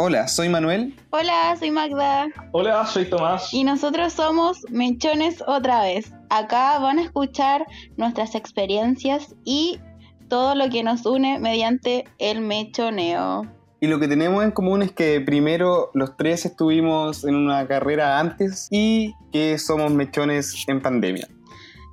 Hola, 0.00 0.28
soy 0.28 0.48
Manuel. 0.48 0.94
Hola, 1.10 1.56
soy 1.58 1.72
Magda. 1.72 2.28
Hola, 2.52 2.86
soy 2.86 3.06
Tomás. 3.06 3.52
Y 3.52 3.64
nosotros 3.64 4.12
somos 4.12 4.60
Mechones 4.70 5.42
otra 5.44 5.82
vez. 5.82 6.12
Acá 6.30 6.78
van 6.78 7.00
a 7.00 7.02
escuchar 7.02 7.66
nuestras 7.96 8.36
experiencias 8.36 9.34
y 9.44 9.80
todo 10.28 10.54
lo 10.54 10.70
que 10.70 10.84
nos 10.84 11.04
une 11.04 11.40
mediante 11.40 12.04
el 12.18 12.42
mechoneo. 12.42 13.44
Y 13.80 13.88
lo 13.88 13.98
que 13.98 14.06
tenemos 14.06 14.44
en 14.44 14.52
común 14.52 14.82
es 14.82 14.92
que 14.92 15.20
primero 15.20 15.90
los 15.94 16.16
tres 16.16 16.46
estuvimos 16.46 17.24
en 17.24 17.34
una 17.34 17.66
carrera 17.66 18.20
antes 18.20 18.68
y 18.70 19.16
que 19.32 19.58
somos 19.58 19.90
mechones 19.92 20.64
en 20.68 20.80
pandemia. 20.80 21.26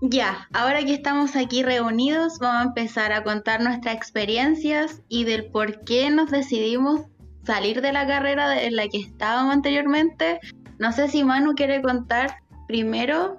Ya, 0.02 0.48
ahora 0.54 0.84
que 0.84 0.94
estamos 0.94 1.36
aquí 1.36 1.64
reunidos, 1.64 2.38
vamos 2.38 2.62
a 2.62 2.68
empezar 2.68 3.14
a 3.14 3.24
contar 3.24 3.64
nuestras 3.64 3.96
experiencias 3.96 5.02
y 5.10 5.24
del 5.24 5.46
por 5.46 5.84
qué 5.86 6.12
nos 6.12 6.30
decidimos 6.30 7.02
salir 7.46 7.82
de 7.82 7.94
la 7.94 8.08
carrera 8.08 8.62
en 8.62 8.76
la 8.76 8.88
que 8.88 9.00
estábamos 9.00 9.54
anteriormente. 9.54 10.40
No 10.80 10.92
sé 10.92 11.08
si 11.08 11.24
Manu 11.24 11.54
quiere 11.56 11.82
contar 11.82 12.38
primero. 12.68 13.38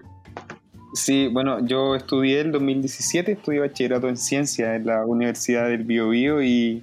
Sí, 0.94 1.28
bueno, 1.28 1.64
yo 1.66 1.94
estudié 1.94 2.40
en 2.40 2.52
2017, 2.52 3.32
estudié 3.32 3.60
bachillerato 3.60 4.08
en 4.08 4.16
ciencia 4.16 4.76
en 4.76 4.86
la 4.86 5.04
Universidad 5.04 5.68
del 5.68 5.84
Biobío 5.84 6.42
y, 6.42 6.82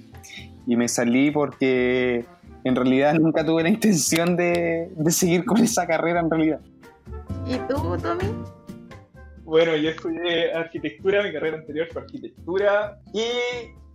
y 0.66 0.76
me 0.76 0.86
salí 0.86 1.30
porque 1.30 2.24
en 2.62 2.76
realidad 2.76 3.14
nunca 3.20 3.44
tuve 3.44 3.64
la 3.64 3.70
intención 3.70 4.36
de, 4.36 4.90
de 4.94 5.10
seguir 5.10 5.44
con 5.44 5.58
esa 5.58 5.86
carrera 5.86 6.20
en 6.20 6.30
realidad. 6.30 6.60
¿Y 7.46 7.56
tú, 7.68 7.96
Tommy? 8.00 8.24
Bueno, 9.44 9.76
yo 9.76 9.90
estudié 9.90 10.52
arquitectura, 10.54 11.22
mi 11.22 11.32
carrera 11.32 11.58
anterior 11.58 11.88
fue 11.92 12.02
arquitectura 12.02 12.98
y 13.12 13.24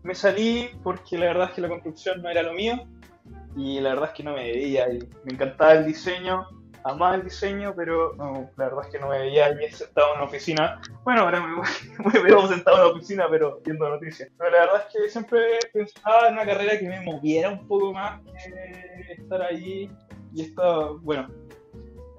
me 0.04 0.14
salí 0.14 0.70
porque 0.84 1.18
la 1.18 1.28
verdad 1.28 1.50
es 1.50 1.56
que 1.56 1.62
la 1.62 1.70
construcción 1.70 2.22
no 2.22 2.30
era 2.30 2.44
lo 2.44 2.54
mío 2.54 2.80
y 3.60 3.82
la 3.82 3.90
verdad 3.90 4.10
es 4.10 4.16
que 4.16 4.24
no 4.24 4.34
me 4.34 4.44
veía 4.44 4.90
y 4.90 5.00
me 5.26 5.34
encantaba 5.34 5.74
el 5.74 5.86
diseño, 5.86 6.48
amaba 6.86 7.16
el 7.16 7.24
diseño, 7.24 7.74
pero 7.76 8.16
no, 8.16 8.50
la 8.56 8.66
verdad 8.66 8.86
es 8.86 8.92
que 8.92 9.00
no 9.00 9.10
me 9.10 9.20
veía 9.20 9.48
ahí 9.48 9.70
sentado 9.70 10.12
en 10.12 10.18
una 10.18 10.30
oficina. 10.30 10.82
Bueno, 11.04 11.24
ahora 11.24 11.42
me, 11.42 11.62
me 12.14 12.20
veo 12.22 12.48
sentado 12.48 12.78
en 12.78 12.84
la 12.84 12.90
oficina, 12.92 13.28
pero 13.30 13.60
viendo 13.66 13.90
noticias. 13.90 14.30
Pero 14.38 14.52
la 14.52 14.60
verdad 14.60 14.84
es 14.88 14.94
que 14.94 15.10
siempre 15.10 15.60
pensaba 15.74 16.30
en 16.30 16.34
una 16.36 16.46
carrera 16.46 16.80
que 16.80 16.88
me 16.88 17.02
moviera 17.02 17.50
un 17.50 17.68
poco 17.68 17.92
más 17.94 18.22
que 18.22 19.14
estar 19.14 19.42
ahí 19.42 19.92
y 20.34 20.42
esto, 20.44 21.00
bueno, 21.00 21.28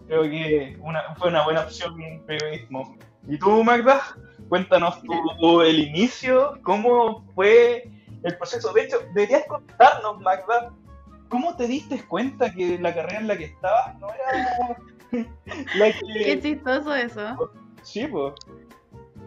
creo 0.06 0.22
que 0.22 0.76
una, 0.80 1.14
fue 1.14 1.28
una 1.28 1.44
buena 1.44 1.62
opción 1.62 2.00
en 2.02 2.22
periodismo. 2.26 2.98
¿Y 3.28 3.38
tú, 3.38 3.64
Magda? 3.64 4.02
Cuéntanos 4.48 5.00
tú, 5.38 5.62
el 5.62 5.78
inicio, 5.78 6.58
cómo 6.62 7.24
fue 7.34 7.90
el 8.24 8.36
proceso. 8.36 8.72
De 8.72 8.82
hecho, 8.82 8.98
deberías 9.14 9.46
contarnos, 9.46 10.20
Magda, 10.20 10.72
¿cómo 11.30 11.56
te 11.56 11.66
diste 11.66 12.02
cuenta 12.02 12.52
que 12.52 12.78
la 12.78 12.94
carrera 12.94 13.20
en 13.20 13.28
la 13.28 13.38
que 13.38 13.44
estabas 13.44 13.98
no 13.98 14.08
era 14.12 14.76
la 15.76 15.86
que... 15.92 16.24
Qué 16.24 16.40
chistoso 16.42 16.94
eso. 16.94 17.52
Sí, 17.82 18.06
pues. 18.06 18.34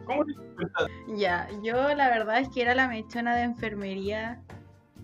¿Cómo 0.05 0.25
te 0.25 0.33
diste 0.33 0.55
cuenta? 0.55 0.85
Ya, 1.17 1.49
yo 1.63 1.95
la 1.95 2.09
verdad 2.09 2.39
es 2.39 2.49
que 2.49 2.61
era 2.61 2.75
la 2.75 2.87
mechona 2.87 3.35
de 3.35 3.43
enfermería 3.43 4.43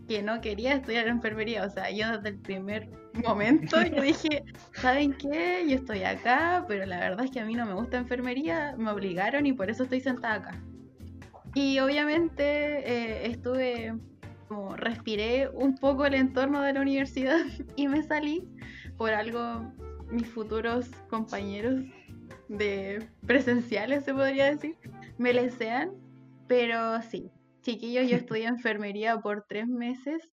que 0.07 0.21
no 0.21 0.41
quería 0.41 0.73
estudiar 0.73 1.07
enfermería. 1.07 1.65
O 1.65 1.69
sea, 1.69 1.89
yo 1.89 2.11
desde 2.11 2.29
el 2.29 2.39
primer 2.39 2.89
momento 3.25 3.81
yo 3.81 4.01
dije, 4.01 4.43
¿saben 4.73 5.13
qué? 5.13 5.65
Yo 5.67 5.75
estoy 5.75 6.03
acá, 6.03 6.65
pero 6.67 6.85
la 6.85 6.99
verdad 6.99 7.25
es 7.25 7.31
que 7.31 7.39
a 7.39 7.45
mí 7.45 7.55
no 7.55 7.65
me 7.65 7.73
gusta 7.73 7.97
enfermería, 7.97 8.75
me 8.77 8.91
obligaron 8.91 9.45
y 9.45 9.53
por 9.53 9.69
eso 9.69 9.83
estoy 9.83 10.01
sentada 10.01 10.35
acá. 10.35 10.61
Y 11.55 11.79
obviamente 11.79 12.43
eh, 12.43 13.27
estuve 13.27 13.95
como 14.49 14.75
respiré 14.75 15.47
un 15.47 15.75
poco 15.75 16.05
el 16.07 16.15
entorno 16.15 16.61
de 16.61 16.73
la 16.73 16.81
universidad 16.81 17.39
y 17.77 17.87
me 17.87 18.03
salí 18.03 18.49
por 18.97 19.13
algo 19.13 19.71
mis 20.11 20.27
futuros 20.27 20.89
compañeros 21.07 21.83
de 22.49 23.07
presenciales 23.25 24.03
se 24.03 24.13
podría 24.13 24.45
decir 24.45 24.75
me 25.19 25.33
lesean 25.33 25.91
pero 26.47 27.01
sí 27.03 27.31
chiquillos 27.61 28.09
yo 28.09 28.17
estudié 28.17 28.47
enfermería 28.47 29.19
por 29.21 29.45
tres 29.47 29.67
meses 29.67 30.29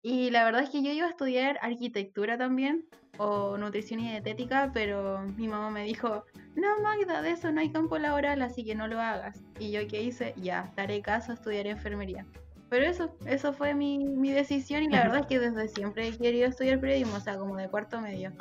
y 0.00 0.30
la 0.30 0.44
verdad 0.44 0.62
es 0.62 0.70
que 0.70 0.84
yo 0.84 0.92
iba 0.92 1.08
a 1.08 1.10
estudiar 1.10 1.58
arquitectura 1.60 2.38
también 2.38 2.86
o 3.18 3.58
nutrición 3.58 3.98
y 3.98 4.08
dietética 4.08 4.70
pero 4.72 5.22
mi 5.36 5.48
mamá 5.48 5.70
me 5.70 5.82
dijo 5.82 6.24
no 6.54 6.80
Magda 6.80 7.22
de 7.22 7.32
eso 7.32 7.50
no 7.50 7.60
hay 7.60 7.72
campo 7.72 7.98
laboral 7.98 8.40
así 8.42 8.64
que 8.64 8.76
no 8.76 8.86
lo 8.86 9.00
hagas 9.00 9.42
y 9.58 9.72
yo 9.72 9.80
qué 9.88 10.00
hice 10.00 10.34
ya 10.36 10.72
daré 10.76 11.02
caso 11.02 11.32
a 11.32 11.34
estudiar 11.34 11.66
enfermería 11.66 12.24
pero 12.70 12.86
eso, 12.86 13.10
eso 13.26 13.52
fue 13.52 13.74
mi, 13.74 13.98
mi 13.98 14.30
decisión 14.30 14.82
y 14.82 14.88
la 14.88 15.04
verdad 15.04 15.20
es 15.20 15.26
que 15.26 15.38
desde 15.38 15.68
siempre 15.68 16.08
he 16.08 16.16
querido 16.16 16.48
estudiar 16.48 16.80
periodismo, 16.80 17.16
o 17.16 17.20
sea, 17.20 17.38
como 17.38 17.56
de 17.56 17.68
cuarto 17.68 18.00
medio. 18.00 18.32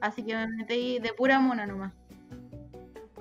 Así 0.00 0.24
que 0.24 0.34
me 0.34 0.48
metí 0.48 0.98
de 0.98 1.12
pura 1.12 1.38
mona 1.38 1.66
nomás. 1.66 1.92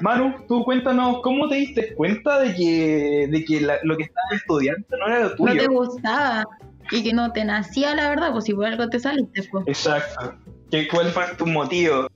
Manu, 0.01 0.35
tú 0.47 0.63
cuéntanos, 0.65 1.21
¿cómo 1.21 1.47
te 1.47 1.55
diste 1.55 1.93
cuenta 1.95 2.39
de 2.39 2.53
que, 2.53 3.27
de 3.31 3.45
que 3.45 3.61
lo 3.61 3.95
que 3.95 4.03
estabas 4.03 4.33
estudiando 4.33 4.85
no 4.97 5.07
era 5.07 5.19
lo 5.19 5.35
tuyo? 5.35 5.53
No 5.53 5.61
te 5.61 5.67
gustaba 5.67 6.45
y 6.91 7.03
que 7.03 7.13
no 7.13 7.31
te 7.31 7.45
nacía, 7.45 7.95
la 7.95 8.09
verdad, 8.09 8.31
pues 8.31 8.45
si 8.45 8.53
por 8.53 8.65
algo 8.65 8.89
te 8.89 8.99
saliste. 8.99 9.43
Pues. 9.51 9.67
Exacto. 9.67 10.35
¿Qué, 10.69 10.87
¿Cuál 10.87 11.07
fue 11.07 11.23
tu 11.37 11.45
motivo? 11.45 12.07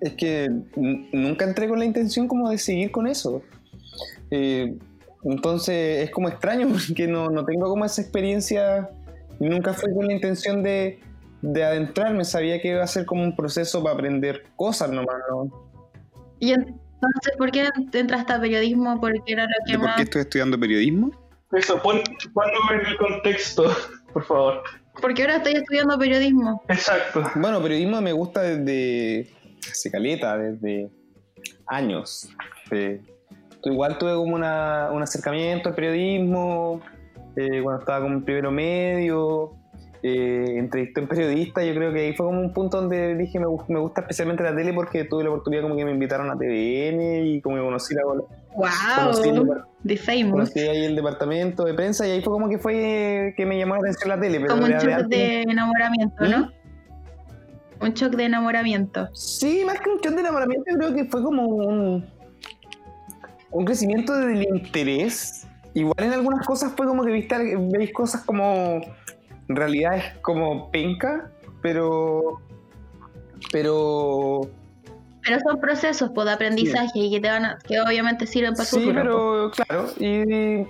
Es 0.00 0.14
que 0.14 0.50
nunca 1.12 1.44
entré 1.44 1.68
con 1.68 1.78
la 1.78 1.84
intención 1.84 2.26
como 2.26 2.50
de 2.50 2.58
seguir 2.58 2.90
con 2.90 3.06
eso. 3.06 3.42
Eh, 4.30 4.76
entonces 5.24 6.04
es 6.04 6.10
como 6.10 6.28
extraño 6.28 6.68
porque 6.72 7.06
no, 7.06 7.30
no 7.30 7.44
tengo 7.44 7.68
como 7.68 7.84
esa 7.84 8.02
experiencia 8.02 8.90
y 9.40 9.48
nunca 9.48 9.72
fue 9.72 9.92
con 9.94 10.06
la 10.06 10.12
intención 10.12 10.62
de, 10.62 11.00
de, 11.40 11.64
adentrarme. 11.64 12.24
Sabía 12.24 12.60
que 12.60 12.68
iba 12.68 12.82
a 12.82 12.86
ser 12.86 13.06
como 13.06 13.22
un 13.22 13.34
proceso 13.34 13.82
para 13.82 13.94
aprender 13.94 14.44
cosas 14.56 14.90
nomás. 14.90 15.16
¿no? 15.30 15.70
¿Y 16.38 16.52
entonces 16.52 17.32
por 17.38 17.50
qué 17.50 17.68
entraste 17.92 18.32
a 18.32 18.40
periodismo? 18.40 19.00
Porque 19.00 19.32
era 19.32 19.44
lo 19.44 19.50
que 19.66 19.78
¿Por 19.78 19.94
qué 19.96 20.02
estoy 20.02 20.20
estudiando 20.22 20.58
periodismo? 20.58 21.10
Eso, 21.52 21.80
pon, 21.82 22.00
ponlo 22.32 22.52
en 22.72 22.86
el 22.86 22.96
contexto, 22.96 23.64
por 24.12 24.24
favor. 24.24 24.62
Porque 25.00 25.22
ahora 25.22 25.36
estoy 25.36 25.54
estudiando 25.54 25.98
periodismo. 25.98 26.62
Exacto. 26.68 27.22
Bueno, 27.36 27.62
periodismo 27.62 28.00
me 28.00 28.12
gusta 28.12 28.42
desde 28.42 29.30
hace 29.70 29.90
caleta, 29.90 30.38
desde 30.38 30.90
años. 31.66 32.28
De, 32.70 33.02
igual 33.64 33.98
tuve 33.98 34.14
como 34.14 34.34
una, 34.34 34.90
un 34.92 35.02
acercamiento 35.02 35.68
al 35.68 35.74
periodismo, 35.74 36.80
eh, 37.36 37.60
cuando 37.62 37.80
estaba 37.80 38.00
como 38.00 38.14
en 38.14 38.24
primero 38.24 38.50
medio, 38.50 39.52
eh, 40.02 40.54
entrevisté 40.58 40.98
a 40.98 41.02
un 41.04 41.08
periodista, 41.08 41.64
yo 41.64 41.74
creo 41.74 41.92
que 41.92 42.00
ahí 42.00 42.12
fue 42.12 42.26
como 42.26 42.40
un 42.40 42.52
punto 42.52 42.80
donde 42.80 43.14
dije 43.14 43.38
me, 43.38 43.46
me, 43.68 43.78
gusta 43.78 44.00
especialmente 44.00 44.42
la 44.42 44.54
tele 44.54 44.72
porque 44.72 45.04
tuve 45.04 45.22
la 45.22 45.30
oportunidad 45.30 45.62
como 45.62 45.76
que 45.76 45.84
me 45.84 45.92
invitaron 45.92 46.28
a 46.28 46.34
TVN 46.34 47.24
y 47.24 47.40
como 47.40 47.56
que 47.56 47.62
conocí 47.62 47.94
la... 47.94 48.02
¡Wow! 48.04 49.64
De 49.84 49.96
famous. 49.96 50.32
Conocí 50.32 50.60
ahí 50.60 50.84
el 50.86 50.96
departamento 50.96 51.64
de 51.64 51.74
prensa 51.74 52.06
y 52.06 52.10
ahí 52.10 52.20
fue 52.20 52.32
como 52.32 52.48
que 52.48 52.58
fue 52.58 53.32
que 53.36 53.46
me 53.46 53.56
llamó 53.56 53.74
la 53.74 53.80
atención 53.80 54.08
la 54.08 54.20
tele. 54.20 54.44
como 54.44 54.64
un 54.64 54.72
shock 54.72 55.06
de 55.06 55.42
enamoramiento, 55.42 56.28
¿no? 56.28 56.38
¿Mm? 56.38 57.84
Un 57.84 57.94
shock 57.94 58.14
de 58.14 58.24
enamoramiento. 58.24 59.08
Sí, 59.14 59.62
más 59.64 59.80
que 59.80 59.88
un 59.88 60.00
shock 60.00 60.14
de 60.14 60.20
enamoramiento, 60.20 60.64
creo 60.76 60.94
que 60.94 61.04
fue 61.04 61.22
como 61.22 61.46
un 61.46 62.04
un 63.52 63.64
crecimiento 63.64 64.14
del 64.14 64.42
interés. 64.42 65.46
Igual 65.74 65.96
en 65.98 66.12
algunas 66.12 66.46
cosas 66.46 66.72
fue 66.76 66.86
como 66.86 67.04
que 67.04 67.12
viste, 67.12 67.56
veis 67.56 67.92
cosas 67.92 68.22
como. 68.24 68.80
En 69.48 69.56
realidad 69.56 69.96
es 69.96 70.18
como 70.18 70.70
penca, 70.70 71.30
pero. 71.62 72.40
Pero. 73.52 74.50
Pero 75.24 75.38
son 75.40 75.60
procesos 75.60 76.10
pues, 76.12 76.26
de 76.26 76.32
aprendizaje 76.32 76.98
y 76.98 77.10
que 77.12 77.20
te 77.20 77.28
van 77.28 77.44
a, 77.44 77.58
que 77.64 77.80
obviamente 77.80 78.26
sirven 78.26 78.54
para 78.54 78.64
sí, 78.64 78.80
futuro. 78.80 78.92
Sí, 78.92 78.98
pero 78.98 79.50
claro. 79.50 79.88
Y, 80.00 80.66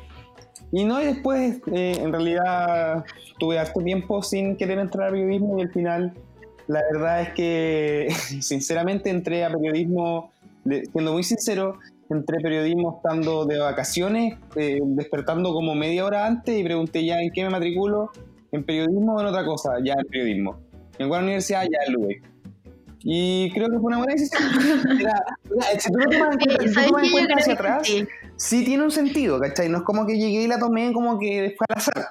y 0.73 0.85
no, 0.85 1.01
y 1.01 1.07
después 1.07 1.61
eh, 1.73 1.97
en 1.99 2.13
realidad 2.13 3.05
tuve 3.39 3.59
harto 3.59 3.81
tiempo 3.81 4.23
sin 4.23 4.57
querer 4.57 4.79
entrar 4.79 5.09
a 5.09 5.11
periodismo 5.11 5.59
y 5.59 5.63
al 5.63 5.71
final 5.71 6.13
la 6.67 6.83
verdad 6.93 7.23
es 7.23 7.29
que 7.31 8.09
sinceramente 8.41 9.09
entré 9.09 9.45
a 9.45 9.51
periodismo, 9.51 10.33
siendo 10.65 11.13
muy 11.13 11.23
sincero, 11.23 11.79
entré 12.13 12.41
periodismo 12.41 12.97
estando 12.97 13.45
de 13.45 13.59
vacaciones, 13.59 14.39
eh, 14.57 14.81
despertando 14.83 15.53
como 15.53 15.75
media 15.75 16.05
hora 16.05 16.27
antes 16.27 16.59
y 16.59 16.63
pregunté 16.63 17.05
ya 17.05 17.21
en 17.21 17.31
qué 17.31 17.45
me 17.45 17.51
matriculo, 17.51 18.11
en 18.53 18.65
periodismo 18.65 19.15
o 19.17 19.21
en 19.21 19.27
otra 19.27 19.45
cosa, 19.45 19.73
ya 19.83 19.95
en 19.95 20.07
periodismo. 20.07 20.61
En 20.99 21.09
cuál 21.09 21.25
universidad, 21.25 21.63
ya 21.63 21.79
en 21.87 21.95
LUBEC. 21.95 22.23
Y 23.05 23.51
creo 23.53 23.69
que 23.69 23.79
fue 23.79 23.87
una 23.87 23.99
buena 23.99 24.13
decisión. 24.13 24.43
si 25.79 25.91
tú 25.91 25.99
lo 25.99 26.11
tomas 26.11 26.37
en 26.37 27.11
cuenta, 27.11 27.35
hacia 27.37 27.55
atrás, 27.55 27.89
sí. 28.37 28.65
tiene 28.65 28.85
un 28.85 28.93
sentido, 28.93 29.41
¿cachai? 29.41 29.69
No 29.69 29.79
es 29.79 29.85
como 29.85 30.07
que 30.07 30.17
llegué 30.17 30.43
y 30.43 30.47
la 30.47 30.59
tomé 30.59 30.93
como 30.93 31.19
que 31.19 31.55
fue 31.57 31.67
al 31.69 31.79
azar. 31.79 32.09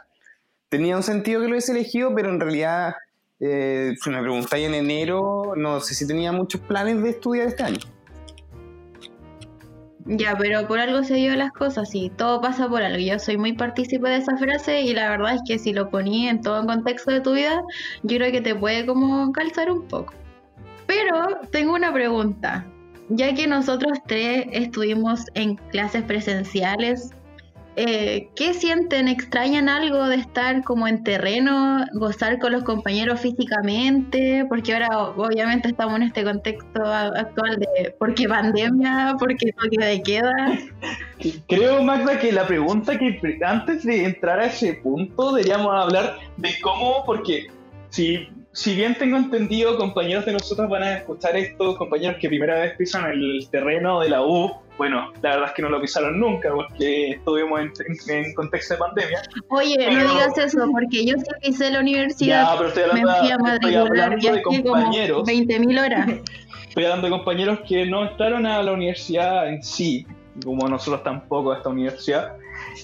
Tenía 0.68 0.98
un 0.98 1.04
sentido 1.04 1.42
que 1.42 1.48
lo 1.48 1.54
hubiese 1.54 1.72
elegido, 1.72 2.14
pero 2.14 2.30
en 2.30 2.40
realidad, 2.40 2.96
eh, 3.40 3.94
si 4.02 4.10
me 4.10 4.22
preguntáis 4.22 4.68
en 4.68 4.74
enero, 4.74 5.54
no 5.56 5.80
sé 5.80 5.96
si 5.96 6.08
tenía 6.08 6.32
muchos 6.32 6.60
planes 6.62 7.02
de 7.02 7.10
estudiar 7.10 7.48
este 7.48 7.64
año. 7.64 7.80
Ya, 10.06 10.36
pero 10.38 10.68
por 10.68 10.80
algo 10.80 11.04
se 11.04 11.16
dio 11.16 11.36
las 11.36 11.52
cosas 11.52 11.94
y 11.94 12.10
todo 12.10 12.42
pasa 12.42 12.68
por 12.68 12.82
algo. 12.82 12.98
Yo 13.00 13.20
soy 13.20 13.38
muy 13.38 13.54
partícipe 13.54 14.10
de 14.10 14.18
esa 14.18 14.36
frase 14.38 14.82
y 14.82 14.94
la 14.94 15.10
verdad 15.10 15.36
es 15.36 15.42
que 15.48 15.60
si 15.60 15.74
lo 15.74 15.90
poní 15.90 16.28
en 16.28 16.42
todo 16.42 16.62
el 16.62 16.68
contexto 16.68 17.12
de 17.12 17.22
tu 17.22 17.34
vida, 17.34 17.62
yo 18.04 18.18
creo 18.18 18.32
que 18.32 18.42
te 18.42 18.56
puede 18.56 18.86
como 18.86 19.32
calzar 19.32 19.72
un 19.72 19.88
poco. 19.88 20.14
Pero 20.88 21.40
tengo 21.52 21.74
una 21.74 21.94
pregunta. 21.94 22.66
Ya 23.10 23.34
que 23.34 23.46
nosotros 23.46 24.00
tres 24.08 24.46
estuvimos 24.52 25.26
en 25.34 25.56
clases 25.72 26.04
presenciales, 26.04 27.12
eh, 27.76 28.30
¿qué 28.36 28.54
sienten? 28.54 29.08
¿Extrañan 29.08 29.70
algo 29.70 30.08
de 30.08 30.18
estar 30.18 30.64
como 30.64 30.88
en 30.88 31.04
terreno, 31.04 31.86
gozar 31.94 32.40
con 32.40 32.52
los 32.52 32.64
compañeros 32.64 33.22
físicamente? 33.22 34.46
Porque 34.50 34.74
ahora 34.74 35.10
obviamente 35.16 35.70
estamos 35.70 35.96
en 35.98 36.04
este 36.04 36.24
contexto 36.24 36.84
actual 36.84 37.60
de 37.60 37.96
porque 37.98 38.28
pandemia, 38.28 39.16
porque 39.18 39.54
toque 39.54 39.86
de 39.86 40.04
queda. 40.04 40.60
Creo, 41.48 41.82
Magda, 41.82 42.20
que 42.20 42.32
la 42.32 42.46
pregunta 42.46 42.98
que 42.98 43.20
antes 43.46 43.84
de 43.84 44.06
entrar 44.06 44.40
a 44.40 44.48
ese 44.48 44.74
punto 44.74 45.34
deberíamos 45.34 45.74
hablar 45.74 46.18
de 46.38 46.50
cómo, 46.62 47.04
porque 47.06 47.48
si, 47.90 48.28
si 48.54 48.76
bien 48.76 48.96
tengo 48.98 49.18
entendido, 49.18 49.78
compañeros 49.78 50.26
de 50.26 50.34
nosotros 50.34 50.70
van 50.70 50.84
a 50.84 50.98
escuchar 50.98 51.36
esto, 51.38 51.76
compañeros 51.78 52.18
que 52.20 52.28
primera 52.28 52.60
vez 52.60 52.76
pisan 52.78 53.10
el 53.12 53.48
terreno 53.50 54.02
de 54.02 54.10
la 54.10 54.26
U, 54.26 54.52
bueno, 54.78 55.12
la 55.22 55.30
verdad 55.32 55.46
es 55.50 55.52
que 55.54 55.62
no 55.62 55.70
lo 55.70 55.80
pisaron 55.80 56.20
nunca 56.20 56.50
porque 56.54 57.12
estuvimos 57.12 57.62
en, 57.62 57.72
en- 58.10 58.26
en 58.26 58.34
contexto 58.34 58.74
de 58.74 58.80
pandemia. 58.80 59.22
Oye, 59.50 59.76
Pero- 59.78 59.92
no 59.94 60.12
digas 60.14 60.38
eso, 60.38 60.68
porque 60.72 61.06
yo 61.06 61.16
sí 61.18 61.26
pisé 61.42 61.70
la 61.72 61.80
universidad. 61.80 62.44
Ya, 62.52 62.58
pero 62.58 62.68
estoy 62.70 62.84
me 62.84 62.90
hablando, 63.02 63.20
fui 63.22 63.32
a 63.32 63.38
matricular 63.38 64.42
compañeros. 64.42 65.24
20.000 65.28 65.86
horas. 65.86 66.10
Estoy 66.68 66.84
hablando 66.86 67.08
de 67.08 67.12
compañeros 67.12 67.60
que 67.68 67.86
no 67.86 68.04
entraron 68.10 68.46
a 68.46 68.62
la 68.64 68.72
universidad 68.72 69.48
en 69.50 69.62
sí, 69.62 70.08
como 70.44 70.68
nosotros 70.68 71.04
tampoco 71.04 71.52
a 71.52 71.58
esta 71.58 71.70
universidad. 71.70 72.36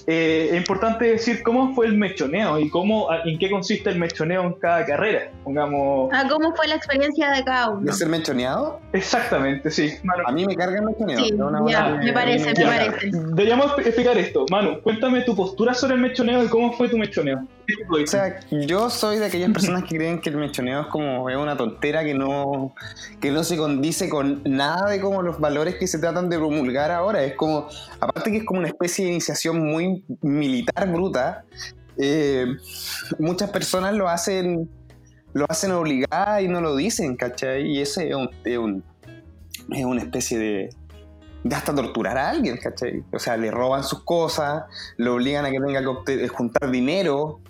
Eh, 0.06 0.48
es 0.52 0.56
importante 0.56 1.04
decir 1.06 1.42
cómo 1.42 1.74
fue 1.74 1.86
el 1.86 1.94
mechoneo 1.96 2.58
y 2.58 2.70
cómo, 2.70 3.08
en 3.24 3.38
qué 3.38 3.50
consiste 3.50 3.90
el 3.90 3.98
mechoneo 3.98 4.42
en 4.44 4.52
cada 4.54 4.84
carrera. 4.86 5.30
Pongamos. 5.44 6.10
Ah, 6.12 6.24
¿cómo 6.28 6.54
fue 6.54 6.66
la 6.68 6.76
experiencia 6.76 7.30
de 7.30 7.44
cada 7.44 7.70
uno? 7.70 7.80
¿De 7.82 7.92
ser 7.92 8.08
mechoneado? 8.08 8.80
Exactamente, 8.92 9.70
sí. 9.70 9.92
Manu, 10.02 10.22
A 10.26 10.32
mí 10.32 10.46
me 10.46 10.54
carga 10.56 10.78
el 10.78 10.84
mechoneado. 10.86 11.24
Sí, 11.24 11.32
ya, 11.72 11.88
me 12.02 12.12
parece, 12.12 12.52
me 12.56 12.64
parece. 12.66 13.10
deberíamos 13.12 13.66
exp- 13.72 13.86
explicar 13.86 14.16
esto. 14.18 14.46
Manu, 14.50 14.80
cuéntame 14.82 15.22
tu 15.22 15.34
postura 15.36 15.74
sobre 15.74 15.94
el 15.94 16.00
mechoneo 16.00 16.42
y 16.44 16.48
cómo 16.48 16.72
fue 16.72 16.88
tu 16.88 16.96
mechoneo. 16.98 17.46
O 17.90 18.06
sea, 18.06 18.40
yo 18.50 18.88
soy 18.88 19.18
de 19.18 19.26
aquellas 19.26 19.50
personas 19.52 19.84
que 19.84 19.96
creen 19.96 20.20
que 20.20 20.30
el 20.30 20.36
mechoneo 20.38 20.80
es 20.82 20.86
como 20.86 21.28
es 21.28 21.36
una 21.36 21.56
tontera 21.56 22.02
que 22.02 22.14
no, 22.14 22.74
que 23.20 23.30
no 23.30 23.44
se 23.44 23.58
condice 23.58 24.08
con 24.08 24.42
nada 24.44 24.88
de 24.90 25.00
como 25.02 25.20
los 25.22 25.38
valores 25.38 25.74
que 25.74 25.86
se 25.86 25.98
tratan 25.98 26.30
de 26.30 26.38
promulgar 26.38 26.90
ahora. 26.90 27.22
Es 27.24 27.34
como, 27.34 27.68
aparte 28.00 28.30
que 28.30 28.38
es 28.38 28.44
como 28.44 28.60
una 28.60 28.68
especie 28.68 29.04
de 29.04 29.10
iniciación 29.12 29.58
muy 29.66 30.02
militar 30.22 30.90
bruta, 30.90 31.44
eh, 31.98 32.46
muchas 33.18 33.50
personas 33.50 33.92
lo 33.94 34.08
hacen, 34.08 34.70
lo 35.34 35.44
hacen 35.48 35.72
obligada 35.72 36.40
y 36.40 36.48
no 36.48 36.62
lo 36.62 36.74
dicen, 36.74 37.16
¿cachai? 37.16 37.66
Y 37.66 37.80
ese 37.80 38.08
es, 38.08 38.14
un- 38.14 38.30
es 38.44 38.56
un- 38.58 38.82
es 39.70 39.84
una 39.84 40.00
especie 40.00 40.38
de, 40.38 40.70
de 41.44 41.54
hasta 41.54 41.74
torturar 41.74 42.18
a 42.18 42.30
alguien, 42.30 42.56
¿cachai? 42.56 43.04
O 43.12 43.18
sea, 43.18 43.36
le 43.36 43.50
roban 43.50 43.84
sus 43.84 44.02
cosas, 44.02 44.64
lo 44.96 45.14
obligan 45.14 45.44
a 45.44 45.50
que 45.50 45.60
tenga 45.60 45.80
que 45.80 45.86
obte- 45.86 46.28
juntar 46.28 46.70
dinero, 46.70 47.40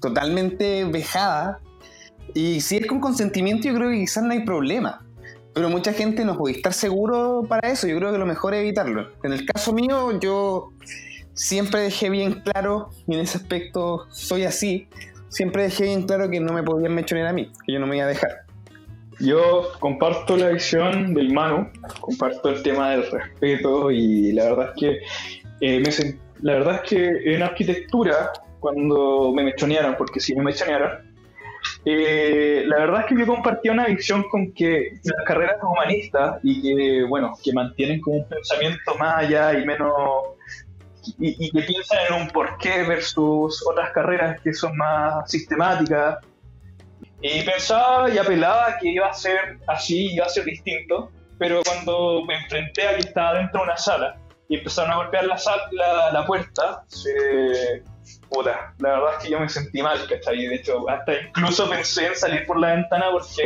totalmente 0.00 0.84
vejada. 0.84 1.60
Y 2.34 2.60
si 2.60 2.76
es 2.76 2.86
con 2.86 3.00
consentimiento, 3.00 3.68
yo 3.68 3.74
creo 3.74 3.90
que 3.90 3.96
quizás 3.96 4.24
no 4.24 4.32
hay 4.32 4.44
problema. 4.44 5.04
Pero 5.54 5.70
mucha 5.70 5.92
gente 5.92 6.24
no 6.24 6.36
puede 6.36 6.56
estar 6.56 6.72
seguro 6.72 7.44
para 7.48 7.70
eso. 7.70 7.86
Yo 7.86 7.96
creo 7.98 8.12
que 8.12 8.18
lo 8.18 8.26
mejor 8.26 8.54
es 8.54 8.60
evitarlo. 8.60 9.08
En 9.22 9.32
el 9.32 9.44
caso 9.44 9.72
mío, 9.72 10.18
yo 10.20 10.70
siempre 11.34 11.80
dejé 11.80 12.10
bien 12.10 12.42
claro, 12.42 12.90
y 13.06 13.14
en 13.14 13.20
ese 13.20 13.38
aspecto 13.38 14.06
soy 14.10 14.44
así, 14.44 14.88
siempre 15.28 15.62
dejé 15.62 15.84
bien 15.84 16.02
claro 16.02 16.28
que 16.28 16.40
no 16.40 16.52
me 16.52 16.62
podían 16.62 16.94
mechonear 16.94 17.28
a 17.28 17.32
mí, 17.32 17.52
que 17.66 17.72
yo 17.72 17.78
no 17.78 17.86
me 17.86 17.96
iba 17.96 18.06
a 18.06 18.08
dejar. 18.08 18.47
Yo 19.20 19.68
comparto 19.80 20.36
la 20.36 20.50
visión 20.50 21.12
del 21.14 21.32
Manu, 21.32 21.68
comparto 22.00 22.50
el 22.50 22.62
tema 22.62 22.90
del 22.92 23.10
respeto 23.10 23.90
y 23.90 24.32
la 24.32 24.44
verdad 24.44 24.72
es 24.74 24.80
que 24.80 24.90
eh, 25.60 25.80
me 25.80 25.88
sen- 25.90 26.18
la 26.42 26.52
verdad 26.54 26.74
es 26.84 26.88
que 26.90 27.34
en 27.34 27.42
arquitectura 27.42 28.30
cuando 28.60 29.32
me 29.34 29.42
mechonearon, 29.42 29.96
porque 29.96 30.20
si 30.20 30.34
me 30.36 30.42
mechonearon, 30.44 30.90
eh, 31.84 32.62
la 32.66 32.76
verdad 32.78 33.00
es 33.00 33.06
que 33.06 33.18
yo 33.18 33.26
compartía 33.26 33.72
una 33.72 33.86
visión 33.86 34.22
con 34.30 34.52
que 34.52 34.92
las 35.02 35.24
carreras 35.26 35.56
humanistas 35.62 36.38
y 36.44 36.62
que 36.62 37.04
bueno 37.04 37.34
que 37.42 37.52
mantienen 37.52 38.00
como 38.00 38.18
un 38.18 38.28
pensamiento 38.28 38.94
más 38.98 39.16
allá 39.24 39.58
y 39.58 39.66
menos 39.66 39.92
y 41.18 41.50
que 41.50 41.62
piensan 41.62 41.98
en 42.08 42.22
un 42.22 42.28
porqué 42.28 42.82
versus 42.86 43.64
otras 43.66 43.90
carreras 43.92 44.40
que 44.42 44.52
son 44.52 44.76
más 44.76 45.28
sistemáticas 45.30 46.18
y 47.22 47.42
pensaba 47.42 48.08
y 48.10 48.18
apelaba 48.18 48.76
que 48.80 48.88
iba 48.90 49.08
a 49.08 49.12
ser 49.14 49.58
así, 49.66 50.12
iba 50.14 50.26
a 50.26 50.28
ser 50.28 50.44
distinto, 50.44 51.10
pero 51.38 51.60
cuando 51.64 52.24
me 52.26 52.34
enfrenté 52.36 52.86
a 52.86 52.94
que 52.94 53.00
estaba 53.00 53.34
dentro 53.38 53.60
de 53.60 53.64
una 53.64 53.76
sala 53.76 54.16
y 54.48 54.56
empezaron 54.56 54.92
a 54.92 54.96
golpear 54.96 55.24
la, 55.26 55.36
sal- 55.38 55.60
la, 55.72 56.12
la 56.12 56.26
puerta, 56.26 56.82
se... 56.88 57.82
Puta, 58.30 58.74
la 58.78 58.90
verdad 58.90 59.10
es 59.18 59.24
que 59.24 59.30
yo 59.30 59.40
me 59.40 59.48
sentí 59.48 59.82
mal, 59.82 59.98
¿cachai? 60.08 60.46
De 60.46 60.54
hecho, 60.54 60.88
hasta 60.88 61.12
incluso 61.28 61.68
pensé 61.68 62.06
en 62.06 62.14
salir 62.16 62.46
por 62.46 62.58
la 62.60 62.74
ventana 62.74 63.06
porque 63.12 63.42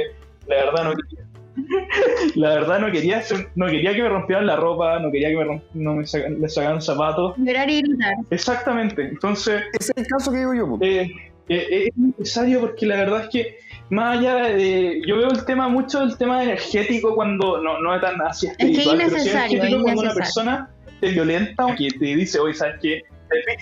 la 0.47 0.57
verdad 0.57 0.85
no 0.85 0.93
quería. 0.95 1.27
La 2.35 2.49
verdad 2.55 2.79
no 2.81 2.91
quería, 2.91 3.19
hacer- 3.19 3.51
no 3.57 3.67
quería 3.67 3.93
que 3.95 4.03
me 4.03 4.09
rompieran 4.09 4.47
la 4.47 4.57
ropa, 4.57 4.99
no 5.01 5.11
quería 5.13 5.29
que 5.29 5.37
me, 5.37 5.45
romp- 5.45 5.63
no 5.75 5.95
me 5.97 6.05
sacan- 6.07 6.39
le 6.41 6.49
sacaran 6.49 6.81
zapatos. 6.81 7.35
Llorar 7.37 7.69
y 7.69 7.83
gritar. 7.83 8.15
Exactamente, 8.31 9.03
entonces 9.03 9.63
Ese 9.79 9.93
es 9.93 9.99
el 9.99 10.07
caso 10.07 10.33
que 10.33 10.39
digo 10.39 10.55
yo. 10.55 10.79
eh, 10.81 11.11
eh, 11.49 11.89
es 11.89 11.97
necesario 11.97 12.61
porque 12.61 12.87
la 12.87 12.97
verdad 12.97 13.25
es 13.25 13.29
que 13.29 13.59
más 13.91 14.19
allá 14.19 14.37
de 14.49 15.03
yo 15.07 15.17
veo 15.19 15.29
el 15.31 15.45
tema 15.45 15.69
mucho 15.69 16.03
el 16.03 16.17
tema 16.17 16.43
energético 16.43 17.15
cuando 17.15 17.61
no, 17.61 17.81
no 17.81 17.95
es 17.95 18.01
tan 18.01 18.21
así 18.23 18.49
que 18.59 18.71
es 18.71 18.79
pero 18.79 18.83
sí 18.83 18.91
innecesario, 18.91 19.59
energético 19.59 19.77
es 19.77 19.83
cuando 19.83 20.03
una 20.03 20.15
persona 20.15 20.71
te 21.01 21.09
violenta 21.11 21.67
o 21.67 21.75
que 21.75 21.89
te 21.91 22.05
dice 22.17 22.39
oye 22.39 22.55
sabes 22.55 22.77
qué 22.81 23.03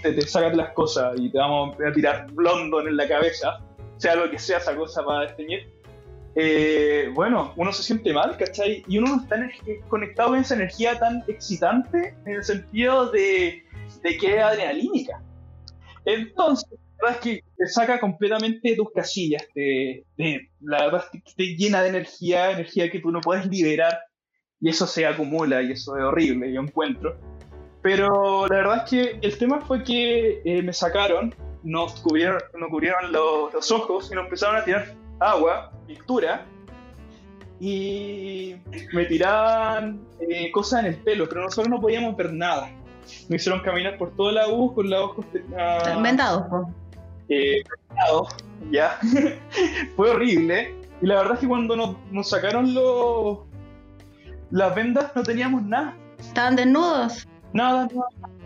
te 0.02 0.12
te 0.12 0.22
sacas 0.22 0.56
las 0.56 0.70
cosas 0.72 1.14
y 1.18 1.30
te 1.30 1.38
vamos 1.38 1.76
a 1.80 1.92
tirar 1.92 2.26
London 2.36 2.88
en 2.88 2.96
la 2.96 3.08
cabeza 3.08 3.58
sea 3.96 4.14
lo 4.14 4.30
que 4.30 4.38
sea 4.38 4.58
esa 4.58 4.76
cosa 4.76 5.04
para 5.04 5.22
desteñir 5.22 5.68
eh, 6.36 7.10
bueno, 7.12 7.52
uno 7.56 7.72
se 7.72 7.82
siente 7.82 8.12
mal, 8.12 8.36
¿cachai? 8.36 8.84
Y 8.86 8.98
uno 8.98 9.16
no 9.16 9.22
está 9.22 9.36
ener- 9.36 9.80
conectado 9.88 10.30
con 10.30 10.38
esa 10.38 10.54
energía 10.54 10.96
tan 10.98 11.24
excitante 11.26 12.14
en 12.24 12.34
el 12.34 12.44
sentido 12.44 13.10
de, 13.10 13.64
de 14.02 14.16
que 14.16 14.36
es 14.36 14.42
adrenalínica. 14.42 15.20
Entonces, 16.04 16.70
la 16.70 17.08
verdad 17.08 17.16
es 17.16 17.22
que 17.24 17.44
te 17.60 17.66
saca 17.66 18.00
completamente 18.00 18.70
de 18.70 18.76
tus 18.76 18.90
casillas, 18.90 19.42
te, 19.52 20.06
te- 20.16 20.48
la 20.62 20.86
verdad 20.86 21.04
que 21.12 21.20
te 21.36 21.56
llena 21.56 21.82
de 21.82 21.90
energía, 21.90 22.52
energía 22.52 22.90
que 22.90 23.00
tú 23.00 23.11
no 23.11 23.20
puedes 23.20 23.44
liberar, 23.46 23.99
y 24.62 24.70
eso 24.70 24.87
se 24.87 25.04
acumula, 25.04 25.61
y 25.61 25.73
eso 25.73 25.94
es 25.99 26.02
horrible, 26.02 26.50
yo 26.50 26.62
encuentro. 26.62 27.18
Pero 27.82 28.46
la 28.46 28.56
verdad 28.56 28.85
es 28.85 28.90
que 28.90 29.18
el 29.20 29.37
tema 29.37 29.61
fue 29.61 29.85
que 29.85 30.40
eh, 30.42 30.62
me 30.62 30.73
sacaron, 30.73 31.35
nos 31.62 32.00
cubrieron, 32.00 32.40
nos 32.58 32.70
cubrieron 32.70 33.12
los, 33.12 33.52
los 33.52 33.70
ojos 33.70 34.11
y 34.11 34.14
nos 34.14 34.25
empezaron 34.25 34.56
a 34.56 34.64
tirar 34.64 34.94
agua, 35.18 35.70
pintura, 35.87 36.46
y 37.61 38.56
me 38.94 39.04
tiraban 39.04 40.00
eh, 40.18 40.50
cosas 40.50 40.80
en 40.80 40.87
el 40.87 40.96
pelo, 40.96 41.28
pero 41.28 41.42
nosotros 41.42 41.68
no 41.68 41.78
podíamos 41.78 42.16
ver 42.16 42.32
nada. 42.32 42.70
Me 43.28 43.37
hicieron 43.37 43.61
caminar 43.61 43.99
por 43.99 44.16
toda 44.16 44.32
la 44.32 44.49
U 44.49 44.73
con 44.73 44.88
los 44.88 44.99
ojos 45.02 45.26
ah, 45.58 45.92
Inventados, 45.94 46.49
po. 46.49 46.73
Eh, 47.30 47.62
ya. 48.70 48.99
Fue 49.96 50.10
horrible. 50.10 50.75
Y 51.00 51.06
la 51.06 51.16
verdad 51.16 51.34
es 51.34 51.40
que 51.40 51.49
cuando 51.49 51.76
nos, 51.76 51.96
nos 52.10 52.28
sacaron 52.28 52.75
los 52.75 53.38
las 54.50 54.75
vendas 54.75 55.12
no 55.14 55.22
teníamos 55.22 55.62
nada. 55.62 55.94
Estaban 56.18 56.56
desnudos. 56.56 57.26
Nada, 57.52 57.87
nada. 57.87 58.37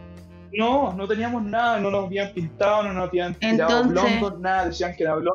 No, 0.53 0.93
no 0.93 1.09
teníamos 1.09 1.43
nada, 1.43 1.81
no 1.81 1.91
nos 1.91 2.05
habían 2.07 2.33
pintado, 2.33 2.85
no 2.85 2.93
nos 2.93 3.09
habían 3.09 3.35
tirado 3.35 3.83
Entonces- 3.83 4.21
blondos, 4.21 4.41
nada, 4.41 4.67
decían 4.67 4.95
que 4.95 5.03
era 5.03 5.15
blondo. 5.15 5.35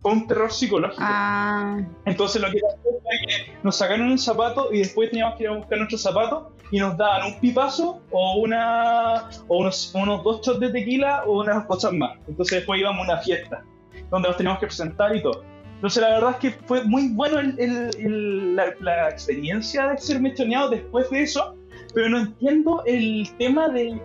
Fue 0.00 0.12
un 0.12 0.26
terror 0.28 0.52
psicológico. 0.52 1.02
Ah, 1.04 1.78
Entonces 2.04 2.40
lo 2.40 2.50
que 2.50 2.60
pasó 2.60 2.78
fue 2.82 3.26
que 3.26 3.52
nos 3.62 3.76
sacaron 3.76 4.10
un 4.12 4.18
zapato 4.18 4.72
y 4.72 4.78
después 4.78 5.10
teníamos 5.10 5.36
que 5.36 5.44
ir 5.44 5.48
a 5.48 5.56
buscar 5.56 5.78
nuestro 5.78 5.98
zapato 5.98 6.52
y 6.70 6.78
nos 6.78 6.96
daban 6.96 7.32
un 7.32 7.40
pipazo 7.40 8.00
o 8.10 8.38
una 8.40 9.28
o 9.48 9.58
unos, 9.58 9.90
unos 9.94 10.22
dos 10.24 10.40
shots 10.44 10.60
de 10.60 10.70
tequila 10.70 11.24
o 11.26 11.40
unas 11.40 11.64
cosas 11.66 11.92
más. 11.92 12.18
Entonces 12.28 12.58
después 12.58 12.80
íbamos 12.80 13.08
a 13.08 13.12
una 13.12 13.20
fiesta 13.22 13.64
donde 14.10 14.28
nos 14.28 14.36
teníamos 14.36 14.60
que 14.60 14.66
presentar 14.66 15.14
y 15.16 15.22
todo. 15.22 15.42
Entonces 15.76 16.02
la 16.02 16.08
verdad 16.10 16.30
es 16.32 16.36
que 16.36 16.50
fue 16.66 16.82
muy 16.84 17.08
bueno 17.10 17.38
el- 17.38 17.58
el- 17.58 17.90
el- 17.98 18.56
la, 18.56 18.74
la 18.80 19.08
experiencia 19.10 19.86
de 19.88 19.98
ser 19.98 20.20
mechoneado 20.20 20.70
después 20.70 21.08
de 21.10 21.22
eso, 21.22 21.54
pero 21.94 22.08
no 22.08 22.18
entiendo 22.18 22.82
el 22.86 23.28
tema 23.38 23.68
de 23.68 24.00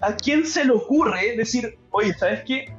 a 0.00 0.16
quién 0.16 0.44
se 0.46 0.64
le 0.64 0.72
ocurre 0.72 1.36
decir, 1.36 1.78
oye, 1.90 2.12
¿sabes 2.14 2.42
qué? 2.46 2.74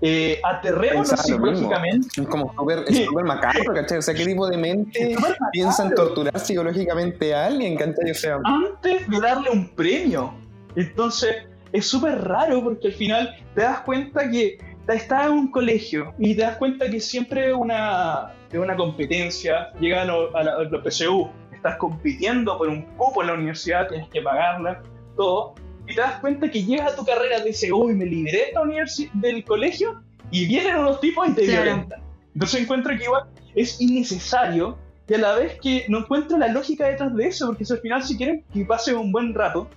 Eh, 0.00 0.40
aterrémonos 0.44 1.08
psicológicamente. 1.22 2.20
Es 2.20 2.28
como 2.28 2.52
súper 2.54 2.84
súper 3.06 3.24
macabro, 3.24 3.72
¿cachai? 3.74 3.98
O 3.98 4.02
sea, 4.02 4.14
¿qué 4.14 4.24
tipo 4.26 4.46
de 4.48 4.56
mente 4.56 5.16
piensa 5.52 5.84
en 5.84 5.94
torturar 5.94 6.38
psicológicamente 6.38 7.34
a 7.34 7.46
alguien, 7.46 7.76
¿cachai? 7.76 8.10
O 8.10 8.14
sea, 8.14 8.38
antes 8.44 9.08
de 9.08 9.20
darle 9.20 9.50
un 9.50 9.68
premio. 9.68 10.34
Entonces, 10.76 11.36
es 11.72 11.86
súper 11.86 12.20
raro 12.22 12.62
porque 12.62 12.88
al 12.88 12.92
final 12.94 13.36
te 13.54 13.62
das 13.62 13.80
cuenta 13.80 14.30
que 14.30 14.58
estás 14.88 15.26
en 15.26 15.32
un 15.32 15.50
colegio 15.50 16.12
y 16.18 16.34
te 16.34 16.42
das 16.42 16.56
cuenta 16.56 16.90
que 16.90 17.00
siempre 17.00 17.48
es 17.50 17.54
una, 17.54 18.32
una 18.52 18.76
competencia. 18.76 19.70
Llega 19.80 20.02
a, 20.02 20.04
lo- 20.04 20.36
a 20.36 20.42
la, 20.42 20.52
a 20.56 20.62
la 20.64 20.82
PSU, 20.82 21.30
estás 21.52 21.76
compitiendo 21.76 22.58
por 22.58 22.68
un 22.68 22.82
cupo 22.96 23.22
en 23.22 23.28
la 23.28 23.34
universidad, 23.34 23.88
tienes 23.88 24.08
que 24.10 24.20
pagarla, 24.20 24.82
todo. 25.16 25.54
Y 25.86 25.94
te 25.94 26.00
das 26.00 26.18
cuenta 26.20 26.50
que 26.50 26.64
llegas 26.64 26.92
a 26.92 26.96
tu 26.96 27.04
carrera 27.04 27.38
y 27.40 27.48
dices, 27.48 27.70
uy, 27.72 27.94
me 27.94 28.06
liberé 28.06 28.46
de 28.46 28.52
la 28.54 28.62
universi- 28.62 29.10
del 29.12 29.44
colegio 29.44 30.02
y 30.30 30.46
vienen 30.46 30.76
unos 30.76 31.00
tipos 31.00 31.28
y 31.28 31.32
te 31.32 31.44
Claro. 31.44 31.62
violentan. 31.62 32.00
Entonces 32.34 32.60
encuentro 32.62 32.96
que 32.96 33.04
igual 33.04 33.24
es 33.54 33.80
innecesario 33.80 34.78
y 35.06 35.14
a 35.14 35.18
la 35.18 35.34
vez 35.34 35.58
que 35.60 35.84
no 35.88 35.98
encuentro 35.98 36.38
la 36.38 36.48
lógica 36.48 36.86
detrás 36.88 37.14
de 37.14 37.26
eso, 37.28 37.46
porque 37.48 37.64
si 37.66 37.72
al 37.74 37.78
final 37.80 38.02
si 38.02 38.16
quieren 38.16 38.42
que 38.52 38.64
pase 38.64 38.94
un 38.94 39.12
buen 39.12 39.34
rato, 39.34 39.68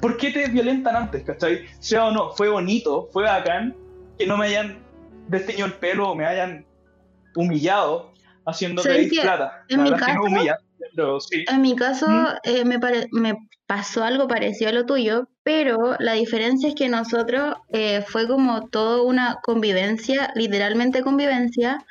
¿por 0.00 0.16
qué 0.16 0.30
te 0.30 0.46
violentan 0.48 0.94
antes, 0.96 1.24
cachai? 1.24 1.66
Sea 1.80 2.06
o 2.06 2.12
no, 2.12 2.30
fue 2.34 2.48
bonito, 2.48 3.08
fue 3.12 3.24
bacán, 3.24 3.74
que 4.18 4.26
no 4.26 4.36
me 4.36 4.46
hayan 4.46 4.78
desteñido 5.28 5.66
el 5.66 5.72
pelo 5.74 6.10
o 6.10 6.14
me 6.14 6.24
hayan 6.24 6.64
humillado 7.34 8.12
haciendo 8.46 8.82
¿Sabes 8.82 8.98
pedir 8.98 9.10
qué? 9.10 9.20
plata. 9.22 9.64
En 9.68 9.78
la 9.78 9.82
mi 9.84 9.90
es 9.90 9.94
que 9.96 10.00
caso- 10.00 10.22
me 10.22 10.26
humilla, 10.28 10.58
sí. 11.20 11.44
En 11.48 11.62
mi 11.62 11.76
caso, 11.76 12.06
¿Mm? 12.08 12.26
eh, 12.44 12.64
me, 12.64 12.78
pare- 12.78 13.08
me 13.12 13.34
pasó 13.66 14.04
algo 14.04 14.28
parecido 14.28 14.70
a 14.70 14.72
lo 14.72 14.86
tuyo, 14.86 15.28
pero 15.42 15.96
la 15.98 16.12
diferencia 16.14 16.68
es 16.68 16.74
que 16.74 16.88
nosotros 16.88 17.54
eh, 17.70 18.02
fue 18.06 18.26
como 18.26 18.68
toda 18.68 19.02
una 19.02 19.38
convivencia, 19.42 20.32
literalmente 20.34 21.02
convivencia. 21.02 21.84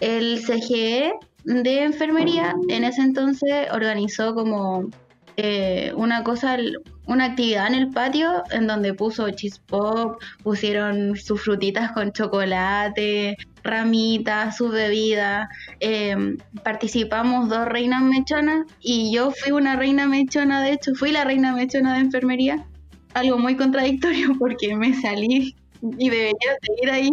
El 0.00 0.40
CGE 0.44 1.12
de 1.44 1.82
enfermería 1.82 2.54
en 2.68 2.84
ese 2.84 3.02
entonces 3.02 3.68
organizó 3.72 4.34
como 4.34 4.90
eh, 5.36 5.92
una 5.96 6.22
cosa, 6.24 6.58
una 7.06 7.24
actividad 7.24 7.66
en 7.68 7.74
el 7.74 7.90
patio 7.90 8.42
en 8.50 8.66
donde 8.66 8.94
puso 8.94 9.30
chispop, 9.30 10.20
pusieron 10.42 11.16
sus 11.16 11.42
frutitas 11.42 11.92
con 11.92 12.12
chocolate, 12.12 13.36
ramitas, 13.62 14.56
sus 14.56 14.72
bebidas. 14.72 15.48
eh, 15.80 16.36
participamos 16.62 17.48
dos 17.48 17.66
reinas 17.66 18.02
mechonas 18.02 18.66
y 18.80 19.12
yo 19.14 19.30
fui 19.30 19.52
una 19.52 19.76
reina 19.76 20.06
mechona, 20.06 20.62
de 20.62 20.72
hecho, 20.72 20.94
fui 20.94 21.12
la 21.12 21.24
reina 21.24 21.54
mechona 21.54 21.94
de 21.94 22.00
enfermería. 22.00 22.66
Algo 23.14 23.38
muy 23.38 23.56
contradictorio 23.56 24.34
porque 24.38 24.74
me 24.76 24.94
salí 25.00 25.54
y 25.98 26.10
debería 26.10 26.56
seguir 26.62 26.90
ahí, 26.90 27.10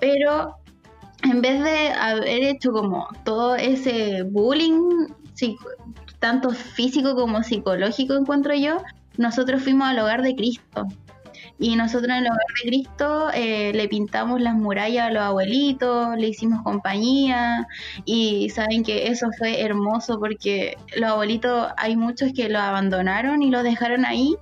pero 0.00 0.56
en 1.24 1.40
vez 1.40 1.62
de 1.62 1.88
haber 1.88 2.44
hecho 2.44 2.72
como 2.72 3.06
todo 3.24 3.56
ese 3.56 4.22
bullying, 4.22 5.06
tanto 6.22 6.50
físico 6.50 7.16
como 7.16 7.42
psicológico, 7.42 8.14
encuentro 8.14 8.54
yo, 8.54 8.80
nosotros 9.18 9.60
fuimos 9.60 9.88
al 9.88 9.98
hogar 9.98 10.22
de 10.22 10.36
Cristo. 10.36 10.86
Y 11.58 11.74
nosotros 11.74 12.10
en 12.10 12.24
el 12.24 12.26
hogar 12.26 12.46
de 12.62 12.68
Cristo 12.68 13.30
eh, 13.34 13.72
le 13.74 13.88
pintamos 13.88 14.40
las 14.40 14.54
murallas 14.54 15.08
a 15.08 15.10
los 15.10 15.22
abuelitos, 15.22 16.16
le 16.16 16.28
hicimos 16.28 16.62
compañía 16.62 17.66
y 18.04 18.50
saben 18.50 18.84
que 18.84 19.08
eso 19.08 19.30
fue 19.36 19.62
hermoso 19.62 20.20
porque 20.20 20.76
los 20.96 21.10
abuelitos 21.10 21.72
hay 21.76 21.96
muchos 21.96 22.32
que 22.32 22.48
lo 22.48 22.60
abandonaron 22.60 23.42
y 23.42 23.50
lo 23.50 23.64
dejaron 23.64 24.04
ahí 24.04 24.36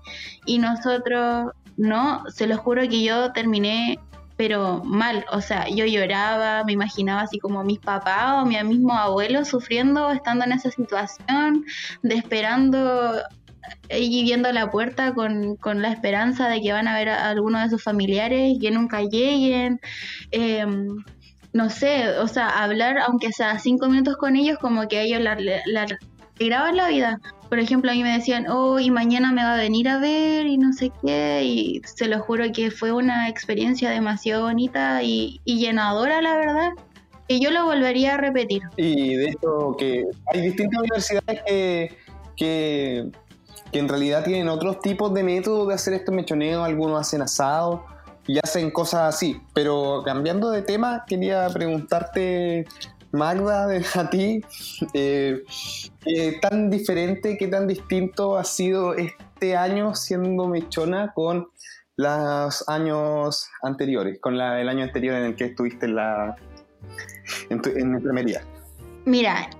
y 0.44 0.58
nosotros 0.58 1.52
no, 1.78 2.24
se 2.28 2.46
lo 2.46 2.58
juro 2.58 2.82
que 2.82 3.02
yo 3.02 3.32
terminé 3.32 3.98
pero 4.40 4.82
mal, 4.84 5.26
o 5.32 5.42
sea, 5.42 5.68
yo 5.68 5.84
lloraba, 5.84 6.64
me 6.64 6.72
imaginaba 6.72 7.20
así 7.20 7.38
como 7.38 7.62
mis 7.62 7.78
papás 7.78 8.42
o 8.42 8.46
mi 8.46 8.56
mismo 8.64 8.94
abuelo 8.94 9.44
sufriendo, 9.44 10.10
estando 10.10 10.46
en 10.46 10.52
esa 10.52 10.70
situación, 10.70 11.66
de 12.02 12.14
esperando 12.14 13.20
y 13.90 14.22
viendo 14.22 14.50
la 14.50 14.70
puerta 14.70 15.12
con, 15.12 15.56
con 15.56 15.82
la 15.82 15.92
esperanza 15.92 16.48
de 16.48 16.62
que 16.62 16.72
van 16.72 16.88
a 16.88 16.96
ver 16.96 17.10
a 17.10 17.28
algunos 17.28 17.64
de 17.64 17.68
sus 17.68 17.84
familiares 17.84 18.54
y 18.54 18.58
que 18.58 18.70
nunca 18.70 19.02
lleguen. 19.02 19.78
Eh, 20.30 20.64
no 21.52 21.68
sé, 21.68 22.08
o 22.18 22.26
sea, 22.26 22.48
hablar, 22.48 22.96
aunque 22.96 23.32
sea 23.32 23.58
cinco 23.58 23.88
minutos 23.88 24.16
con 24.16 24.36
ellos, 24.36 24.56
como 24.58 24.88
que 24.88 25.00
a 25.00 25.02
ellos 25.02 25.20
la, 25.20 25.36
la, 25.66 25.86
alegraban 26.40 26.76
la 26.76 26.88
vida. 26.88 27.20
Por 27.48 27.58
ejemplo, 27.58 27.90
a 27.90 27.94
mí 27.94 28.02
me 28.02 28.12
decían, 28.12 28.46
oh, 28.48 28.78
y 28.78 28.90
mañana 28.90 29.32
me 29.32 29.42
va 29.42 29.54
a 29.54 29.58
venir 29.58 29.88
a 29.88 29.98
ver 29.98 30.46
y 30.46 30.56
no 30.56 30.72
sé 30.72 30.90
qué, 31.04 31.42
y 31.44 31.82
se 31.84 32.06
lo 32.06 32.20
juro 32.20 32.44
que 32.52 32.70
fue 32.70 32.92
una 32.92 33.28
experiencia 33.28 33.90
demasiado 33.90 34.44
bonita 34.44 35.02
y, 35.02 35.40
y 35.44 35.58
llenadora, 35.58 36.22
la 36.22 36.36
verdad, 36.36 36.70
y 37.28 37.40
yo 37.40 37.50
lo 37.50 37.64
volvería 37.64 38.14
a 38.14 38.16
repetir. 38.16 38.62
Y 38.76 39.14
de 39.14 39.30
hecho 39.30 39.76
que 39.78 40.06
hay 40.32 40.40
distintas 40.40 40.80
universidades 40.80 41.42
que, 41.46 41.96
que, 42.36 43.10
que 43.72 43.78
en 43.78 43.88
realidad 43.88 44.24
tienen 44.24 44.48
otros 44.48 44.80
tipos 44.80 45.12
de 45.12 45.22
métodos 45.22 45.68
de 45.68 45.74
hacer 45.74 45.94
estos 45.94 46.14
mechoneos, 46.14 46.64
algunos 46.64 47.00
hacen 47.00 47.20
asado 47.22 47.84
y 48.26 48.38
hacen 48.38 48.70
cosas 48.70 49.14
así. 49.14 49.40
Pero 49.54 50.02
cambiando 50.04 50.50
de 50.50 50.62
tema, 50.62 51.04
quería 51.06 51.48
preguntarte, 51.48 52.66
Magda, 53.12 53.66
a 53.94 54.10
ti, 54.10 54.40
eh, 54.94 55.42
¿qué 56.04 56.38
tan 56.40 56.70
diferente, 56.70 57.36
qué 57.38 57.48
tan 57.48 57.66
distinto 57.66 58.36
ha 58.36 58.44
sido 58.44 58.94
este 58.94 59.56
año 59.56 59.94
siendo 59.94 60.46
mechona 60.46 61.12
con 61.14 61.48
los 61.96 62.68
años 62.68 63.48
anteriores, 63.62 64.18
con 64.20 64.38
la, 64.38 64.60
el 64.60 64.68
año 64.68 64.84
anterior 64.84 65.16
en 65.16 65.24
el 65.24 65.36
que 65.36 65.46
estuviste 65.46 65.86
en 65.86 65.96
la 65.96 66.36
en, 67.50 67.60
tu- 67.60 67.70
en 67.70 67.94
enfermería? 67.94 68.42
Mira, 69.04 69.50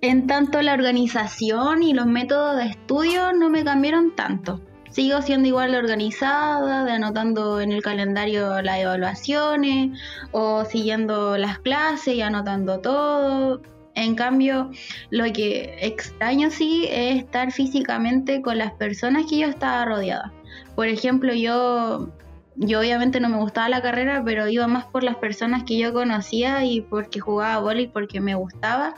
en 0.00 0.26
tanto 0.26 0.62
la 0.62 0.74
organización 0.74 1.82
y 1.82 1.92
los 1.92 2.06
métodos 2.06 2.56
de 2.56 2.66
estudio 2.66 3.32
no 3.32 3.50
me 3.50 3.64
cambiaron 3.64 4.14
tanto. 4.14 4.60
Sigo 4.96 5.20
siendo 5.20 5.46
igual 5.46 5.72
de 5.72 5.76
organizada, 5.76 6.86
de 6.86 6.92
anotando 6.92 7.60
en 7.60 7.70
el 7.70 7.82
calendario 7.82 8.62
las 8.62 8.78
evaluaciones 8.78 9.90
o 10.32 10.64
siguiendo 10.64 11.36
las 11.36 11.58
clases 11.58 12.14
y 12.14 12.22
anotando 12.22 12.80
todo. 12.80 13.60
En 13.94 14.14
cambio, 14.14 14.70
lo 15.10 15.30
que 15.34 15.76
extraño 15.82 16.50
sí 16.50 16.86
es 16.88 17.18
estar 17.18 17.52
físicamente 17.52 18.40
con 18.40 18.56
las 18.56 18.72
personas 18.72 19.26
que 19.28 19.40
yo 19.40 19.48
estaba 19.48 19.84
rodeada. 19.84 20.32
Por 20.74 20.88
ejemplo, 20.88 21.34
yo, 21.34 22.08
yo 22.56 22.80
obviamente 22.80 23.20
no 23.20 23.28
me 23.28 23.36
gustaba 23.36 23.68
la 23.68 23.82
carrera, 23.82 24.22
pero 24.24 24.48
iba 24.48 24.66
más 24.66 24.86
por 24.86 25.02
las 25.02 25.16
personas 25.16 25.64
que 25.64 25.78
yo 25.78 25.92
conocía 25.92 26.64
y 26.64 26.80
porque 26.80 27.20
jugaba 27.20 27.60
vóley, 27.60 27.88
porque 27.88 28.20
me 28.20 28.34
gustaba. 28.34 28.94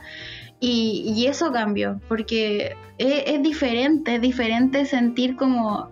Y, 0.61 1.13
y 1.17 1.27
eso 1.27 1.53
cambió, 1.53 2.01
porque 2.09 2.75
es, 2.99 3.43
diferente, 3.43 4.17
es 4.17 4.21
diferente 4.21 4.85
sentir 4.87 5.37
como 5.37 5.89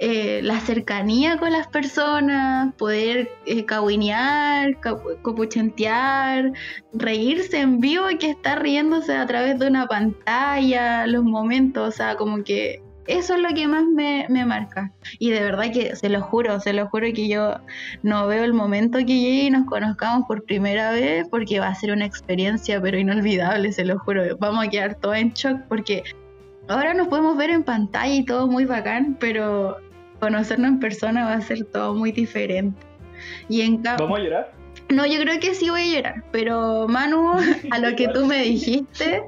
eh, 0.00 0.40
la 0.42 0.58
cercanía 0.58 1.36
con 1.38 1.52
las 1.52 1.68
personas, 1.68 2.74
poder 2.74 3.30
eh, 3.46 3.64
cahuinear, 3.64 4.80
capu- 4.80 5.20
copuchentear, 5.22 6.52
reírse 6.92 7.60
en 7.60 7.78
vivo 7.78 8.10
y 8.10 8.18
que 8.18 8.30
está 8.30 8.56
riéndose 8.56 9.16
a 9.16 9.26
través 9.26 9.60
de 9.60 9.68
una 9.68 9.86
pantalla, 9.86 11.06
los 11.06 11.22
momentos, 11.22 11.88
o 11.88 11.92
sea, 11.96 12.16
como 12.16 12.42
que 12.42 12.82
eso 13.06 13.34
es 13.34 13.40
lo 13.40 13.48
que 13.54 13.66
más 13.66 13.84
me, 13.84 14.26
marca. 14.46 14.92
Y 15.18 15.30
de 15.30 15.40
verdad 15.40 15.72
que 15.72 15.96
se 15.96 16.08
lo 16.08 16.22
juro, 16.22 16.60
se 16.60 16.72
lo 16.72 16.88
juro 16.88 17.06
que 17.14 17.28
yo 17.28 17.56
no 18.02 18.26
veo 18.26 18.44
el 18.44 18.54
momento 18.54 18.98
que 18.98 19.20
llegue 19.20 19.44
y 19.44 19.50
nos 19.50 19.66
conozcamos 19.66 20.26
por 20.26 20.44
primera 20.44 20.90
vez 20.90 21.26
porque 21.28 21.60
va 21.60 21.68
a 21.68 21.74
ser 21.74 21.92
una 21.92 22.06
experiencia 22.06 22.80
pero 22.80 22.98
inolvidable, 22.98 23.72
se 23.72 23.84
lo 23.84 23.98
juro. 23.98 24.22
Vamos 24.38 24.66
a 24.66 24.70
quedar 24.70 24.94
todos 24.94 25.16
en 25.16 25.30
shock 25.32 25.60
porque 25.68 26.02
ahora 26.68 26.94
nos 26.94 27.08
podemos 27.08 27.36
ver 27.36 27.50
en 27.50 27.62
pantalla 27.62 28.14
y 28.14 28.24
todo 28.24 28.46
muy 28.46 28.64
bacán, 28.64 29.16
pero 29.20 29.76
conocernos 30.20 30.68
en 30.68 30.80
persona 30.80 31.26
va 31.26 31.34
a 31.34 31.40
ser 31.40 31.64
todo 31.64 31.94
muy 31.94 32.12
diferente. 32.12 32.80
Y 33.48 33.62
en. 33.62 33.82
¿Vamos 33.82 34.18
a 34.18 34.22
llorar? 34.22 34.53
No, 34.90 35.06
yo 35.06 35.18
creo 35.20 35.40
que 35.40 35.54
sí 35.54 35.70
voy 35.70 35.82
a 35.82 35.94
llorar, 35.96 36.24
pero 36.30 36.86
Manu, 36.88 37.32
a 37.70 37.78
lo 37.78 37.96
que 37.96 38.08
tú 38.08 38.26
me 38.26 38.42
dijiste, 38.42 39.22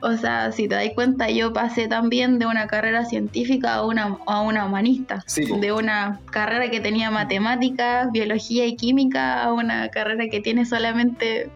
o 0.00 0.16
sea, 0.16 0.52
si 0.52 0.68
te 0.68 0.74
das 0.74 0.90
cuenta, 0.94 1.30
yo 1.30 1.52
pasé 1.52 1.88
también 1.88 2.38
de 2.38 2.46
una 2.46 2.66
carrera 2.66 3.04
científica 3.04 3.74
a 3.74 3.84
una, 3.84 4.18
a 4.26 4.40
una 4.42 4.66
humanista, 4.66 5.24
Sí, 5.26 5.44
de 5.44 5.72
una 5.72 6.20
carrera 6.30 6.70
que 6.70 6.80
tenía 6.80 7.10
matemáticas, 7.10 8.12
biología 8.12 8.66
y 8.66 8.76
química 8.76 9.42
a 9.42 9.52
una 9.52 9.88
carrera 9.88 10.28
que 10.30 10.40
tiene 10.40 10.66
solamente 10.66 11.50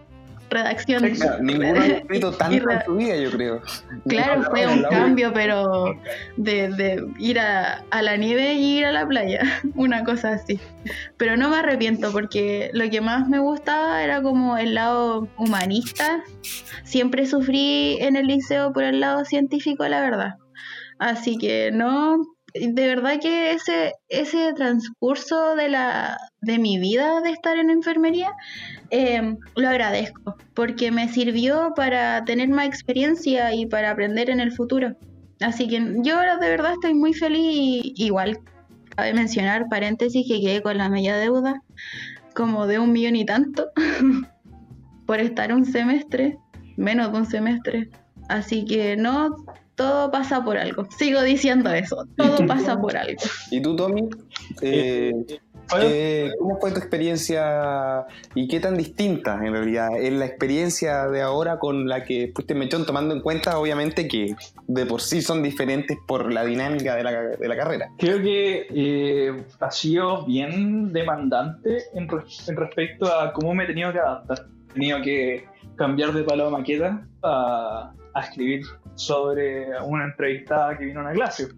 redacción. 0.53 1.05
Exacto. 1.05 1.43
Ninguno 1.43 1.81
ha 1.81 1.87
escrito 1.87 2.33
tanto 2.33 2.71
en 2.71 2.85
su 2.85 2.95
vida, 2.97 3.17
yo 3.17 3.31
creo. 3.31 3.63
Claro, 4.07 4.43
fue 4.51 4.67
un 4.67 4.83
cambio, 4.85 5.33
pero 5.33 5.99
de, 6.37 6.69
de 6.69 7.05
ir 7.19 7.39
a, 7.39 7.85
a 7.91 8.03
la 8.03 8.17
nieve 8.17 8.55
y 8.55 8.79
ir 8.79 8.87
a 8.87 8.93
la 8.93 9.07
playa, 9.07 9.41
una 9.75 10.05
cosa 10.05 10.33
así. 10.33 10.61
Pero 11.17 11.37
no 11.37 11.49
me 11.49 11.57
arrepiento 11.57 12.13
porque 12.13 12.71
lo 12.73 12.89
que 12.91 13.01
más 13.01 13.29
me 13.29 13.39
gustaba 13.39 14.03
era 14.03 14.23
como 14.23 14.57
el 14.57 14.75
lado 14.75 15.29
humanista. 15.37 16.23
Siempre 16.85 17.27
sufrí 17.27 17.99
en 18.01 18.17
el 18.17 18.27
liceo 18.27 18.73
por 18.73 18.85
el 18.85 19.01
lado 19.01 19.25
científico, 19.25 19.87
la 19.89 20.01
verdad. 20.01 20.35
Así 20.99 21.37
que 21.37 21.71
no, 21.73 22.19
de 22.55 22.87
verdad 22.87 23.19
que 23.21 23.53
ese, 23.53 23.95
ese 24.09 24.53
transcurso 24.53 25.57
de, 25.57 25.69
la, 25.69 26.19
de 26.41 26.59
mi 26.59 26.79
vida 26.79 27.21
de 27.21 27.31
estar 27.31 27.57
en 27.57 27.71
enfermería 27.71 28.31
eh, 28.93 29.37
lo 29.57 29.69
agradezco 29.69 30.37
porque 30.53 30.91
me 30.91 31.09
sirvió 31.09 31.73
para 31.75 32.25
tener 32.27 32.51
más 32.51 32.67
experiencia 32.67 33.55
y 33.55 33.65
para 33.65 33.91
aprender 33.91 34.29
en 34.29 34.39
el 34.39 34.53
futuro. 34.53 34.95
Así 35.41 35.67
que 35.67 35.95
yo 36.03 36.19
ahora 36.19 36.37
de 36.37 36.51
verdad 36.51 36.75
estoy 36.75 36.93
muy 36.93 37.15
feliz. 37.15 37.83
Igual 37.97 38.39
cabe 38.95 39.15
mencionar, 39.15 39.69
paréntesis, 39.71 40.29
que 40.29 40.43
quedé 40.43 40.63
con 40.63 40.77
la 40.77 40.91
media 40.91 41.17
deuda 41.17 41.63
como 42.35 42.67
de 42.67 42.79
un 42.79 42.93
millón 42.93 43.17
y 43.17 43.25
tanto 43.25 43.71
por 45.07 45.21
estar 45.21 45.55
un 45.55 45.65
semestre, 45.65 46.39
menos 46.77 47.13
de 47.13 47.19
un 47.19 47.27
semestre. 47.27 47.89
Así 48.29 48.67
que 48.67 48.97
no, 48.99 49.37
todo 49.75 50.11
pasa 50.11 50.45
por 50.45 50.59
algo. 50.59 50.87
Sigo 50.99 51.23
diciendo 51.23 51.73
eso, 51.73 52.07
todo 52.17 52.37
pasa 52.47 52.79
por 52.79 52.95
algo. 52.97 53.23
¿Y 53.51 53.63
tú, 53.63 53.75
Tommy? 53.75 54.07
Eh, 54.61 55.15
eh, 55.81 56.33
¿Cómo 56.39 56.59
fue 56.61 56.71
tu 56.73 56.79
experiencia 56.79 58.07
y 58.35 58.49
qué 58.49 58.61
tan 58.61 58.77
distinta 58.77 59.41
en 59.45 59.53
realidad 59.53 59.89
es 59.99 60.13
la 60.13 60.27
experiencia 60.27 61.09
de 61.09 61.23
ahora 61.23 61.59
con 61.59 61.89
la 61.89 62.05
que 62.05 62.33
fuiste 62.35 62.55
mechón, 62.55 62.87
tomando 62.87 63.15
en 63.15 63.21
cuenta 63.21 63.59
obviamente 63.59 64.09
que 64.09 64.35
de 64.67 64.87
por 64.87 65.01
sí 65.01 65.23
son 65.23 65.43
diferentes 65.43 65.99
por 66.07 66.33
la 66.33 66.45
dinámica 66.45 66.97
de 66.97 67.03
la, 67.03 67.13
de 67.13 67.49
la 67.49 67.57
carrera? 67.57 67.91
Creo 67.99 68.21
que 68.21 68.67
eh, 68.71 69.45
ha 69.61 69.71
sido 69.71 70.25
bien 70.27 70.93
demandante 70.93 71.85
en, 71.95 72.09
en, 72.11 72.57
respecto 72.57 73.07
a 73.07 73.33
cómo 73.33 73.55
me 73.55 73.65
he 73.65 73.67
tenido 73.67 73.93
que 73.93 73.99
adaptar. 73.99 74.47
He 74.71 74.75
tenido 74.75 75.03
que 75.03 75.47
cambiar 75.77 76.13
de 76.13 76.23
palo 76.25 76.47
de 76.47 76.51
maqueta 76.51 77.07
a, 77.23 77.93
a 78.15 78.21
escribir 78.21 78.63
sobre 78.95 79.67
una 79.83 80.05
entrevistada 80.05 80.77
que 80.77 80.85
vino 80.85 81.01
a 81.01 81.05
una 81.05 81.13
clase. 81.13 81.49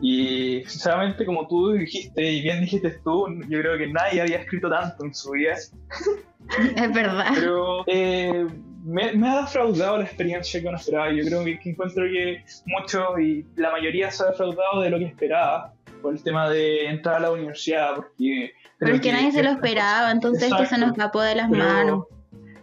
Y 0.00 0.62
sinceramente, 0.66 1.24
como 1.24 1.48
tú 1.48 1.72
dijiste, 1.72 2.22
y 2.22 2.42
bien 2.42 2.60
dijiste 2.60 2.90
tú, 3.02 3.26
yo 3.48 3.60
creo 3.60 3.78
que 3.78 3.86
nadie 3.86 4.20
había 4.20 4.38
escrito 4.38 4.68
tanto 4.68 5.04
en 5.04 5.14
su 5.14 5.30
vida. 5.30 5.54
Es 5.54 6.92
verdad. 6.92 7.32
Pero 7.34 7.84
eh, 7.86 8.46
me, 8.84 9.28
ha 9.28 9.40
defraudado 9.42 9.98
la 9.98 10.04
experiencia 10.04 10.60
que 10.60 10.68
uno 10.68 10.76
esperaba. 10.76 11.10
Yo 11.12 11.24
creo 11.24 11.44
que, 11.44 11.58
encuentro 11.64 12.04
que 12.04 12.44
mucho 12.66 13.18
y 13.18 13.46
la 13.56 13.70
mayoría 13.70 14.10
se 14.10 14.22
ha 14.22 14.26
defraudado 14.26 14.82
de 14.82 14.90
lo 14.90 14.98
que 14.98 15.06
esperaba 15.06 15.72
por 16.02 16.14
el 16.14 16.22
tema 16.22 16.48
de 16.50 16.88
entrar 16.88 17.16
a 17.16 17.20
la 17.20 17.30
universidad. 17.32 17.96
Porque 17.96 18.52
Pero 18.78 18.94
es 18.94 19.00
que, 19.00 19.12
nadie 19.12 19.32
se 19.32 19.42
lo 19.42 19.50
esperaba, 19.50 20.10
entonces 20.10 20.52
que 20.56 20.66
se 20.66 20.78
nos 20.78 20.92
escapó 20.92 21.22
de 21.22 21.34
las 21.34 21.50
manos. 21.50 22.04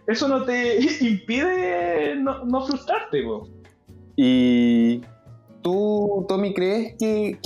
Eso 0.06 0.28
no 0.28 0.44
te 0.44 0.78
impide 1.00 2.14
no, 2.16 2.44
no 2.44 2.64
frustrarte, 2.64 3.24
Y 4.16 5.02
¿Tú, 5.64 6.26
Tommy, 6.28 6.52
crees 6.52 6.94
que, 6.98 7.38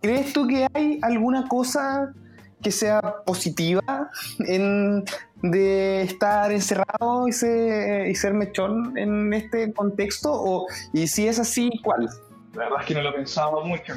crees 0.00 0.32
tú 0.32 0.48
que 0.48 0.66
hay 0.72 0.98
alguna 1.02 1.46
cosa 1.48 2.14
que 2.62 2.70
sea 2.70 3.02
positiva 3.26 4.08
en, 4.48 5.04
de 5.42 6.00
estar 6.00 6.50
encerrado 6.50 7.28
y 7.28 7.32
ser, 7.32 8.08
y 8.08 8.14
ser 8.14 8.32
mechón 8.32 8.96
en 8.96 9.34
este 9.34 9.70
contexto? 9.74 10.32
O, 10.32 10.66
y 10.94 11.08
si 11.08 11.28
es 11.28 11.38
así, 11.38 11.70
¿cuál? 11.84 12.08
La 12.54 12.64
verdad 12.64 12.80
es 12.80 12.86
que 12.86 12.94
no 12.94 13.02
lo 13.02 13.14
pensaba 13.14 13.62
mucho, 13.62 13.92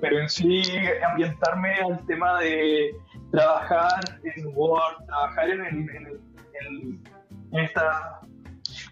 pero 0.00 0.18
en 0.18 0.28
sí 0.28 0.64
ambientarme 1.08 1.74
al 1.76 2.04
tema 2.06 2.40
de 2.40 2.90
trabajar 3.30 4.00
en 4.24 4.48
Word, 4.52 5.06
trabajar 5.06 5.48
en, 5.48 5.64
en, 5.64 7.00
en 7.52 7.58
esta 7.60 8.20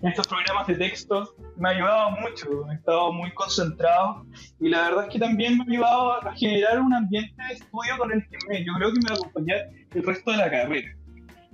estos 0.03 0.27
programas 0.29 0.67
de 0.67 0.75
texto 0.77 1.35
me 1.57 1.69
ha 1.69 1.73
ayudado 1.73 2.11
mucho, 2.13 2.71
he 2.71 2.75
estado 2.75 3.13
muy 3.13 3.33
concentrado 3.35 4.25
y 4.59 4.69
la 4.69 4.89
verdad 4.89 5.05
es 5.05 5.13
que 5.13 5.19
también 5.19 5.59
me 5.59 5.65
ha 5.65 5.67
ayudado 5.67 6.13
a 6.13 6.35
generar 6.35 6.81
un 6.81 6.95
ambiente 6.95 7.35
de 7.49 7.55
estudio 7.55 7.99
con 7.99 8.13
el 8.13 8.27
que 8.29 8.39
me, 8.49 8.65
yo 8.65 8.73
creo 8.79 8.93
que 8.93 9.01
me 9.01 9.11
va 9.11 9.15
a 9.15 9.19
acompañar 9.19 9.69
el 9.95 10.03
resto 10.03 10.31
de 10.31 10.37
la 10.39 10.51
carrera. 10.51 10.97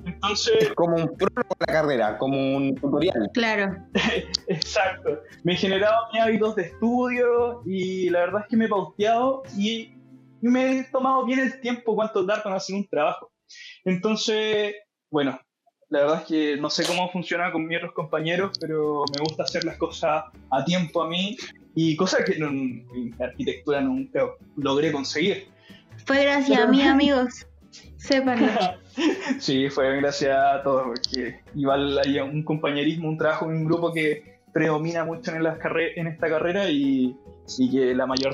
Entonces, 0.04 0.72
como 0.74 0.96
un 0.96 1.16
prólogo 1.16 1.56
de 1.58 1.66
la 1.66 1.72
carrera, 1.72 2.18
como 2.18 2.56
un 2.56 2.74
tutorial. 2.76 3.30
Claro. 3.34 3.76
Exacto. 4.48 5.22
Me 5.42 5.54
he 5.54 5.56
generado 5.56 6.06
mis 6.12 6.22
hábitos 6.22 6.54
de 6.54 6.62
estudio 6.62 7.62
y 7.66 8.10
la 8.10 8.20
verdad 8.20 8.42
es 8.42 8.48
que 8.48 8.56
me 8.56 8.66
he 8.66 8.68
pauteado 8.68 9.42
y, 9.56 9.92
me 10.42 10.78
he 10.78 10.84
tomado 10.84 11.24
bien 11.24 11.40
el 11.40 11.60
tiempo 11.60 11.96
cuánto 11.96 12.24
tardan 12.24 12.52
en 12.52 12.56
hacer 12.56 12.76
un 12.76 12.86
trabajo. 12.86 13.32
Entonces, 13.84 14.74
bueno, 15.10 15.40
la 15.88 16.00
verdad 16.00 16.20
es 16.22 16.26
que 16.26 16.56
no 16.56 16.68
sé 16.68 16.84
cómo 16.84 17.10
funciona 17.10 17.52
con 17.52 17.66
mis 17.66 17.78
otros 17.78 17.92
compañeros, 17.92 18.58
pero 18.60 19.04
me 19.14 19.22
gusta 19.22 19.44
hacer 19.44 19.64
las 19.64 19.76
cosas 19.76 20.24
a 20.50 20.64
tiempo 20.64 21.02
a 21.02 21.08
mí 21.08 21.36
y 21.74 21.94
cosas 21.96 22.24
que 22.24 22.34
en, 22.34 23.14
arquitectura 23.20 23.80
nunca 23.80 24.26
logré 24.56 24.90
conseguir. 24.90 25.48
Fue 26.04 26.22
gracias 26.22 26.60
a 26.60 26.66
mí, 26.66 26.82
amigos. 26.86 27.46
Sépanlo. 27.96 28.50
sí, 29.38 29.68
fue 29.70 29.96
gracias 29.98 30.36
a 30.36 30.62
todos, 30.62 30.86
porque 30.86 31.40
igual 31.54 31.98
hay 31.98 32.18
un 32.18 32.42
compañerismo, 32.42 33.08
un 33.08 33.18
trabajo 33.18 33.46
en 33.46 33.58
un 33.58 33.64
grupo 33.64 33.92
que 33.92 34.40
predomina 34.52 35.04
mucho 35.04 35.32
en, 35.32 35.42
las 35.42 35.58
en 35.96 36.06
esta 36.06 36.28
carrera 36.28 36.68
y, 36.68 37.14
y, 37.58 37.70
que 37.70 37.94
la 37.94 38.06
mayor, 38.06 38.32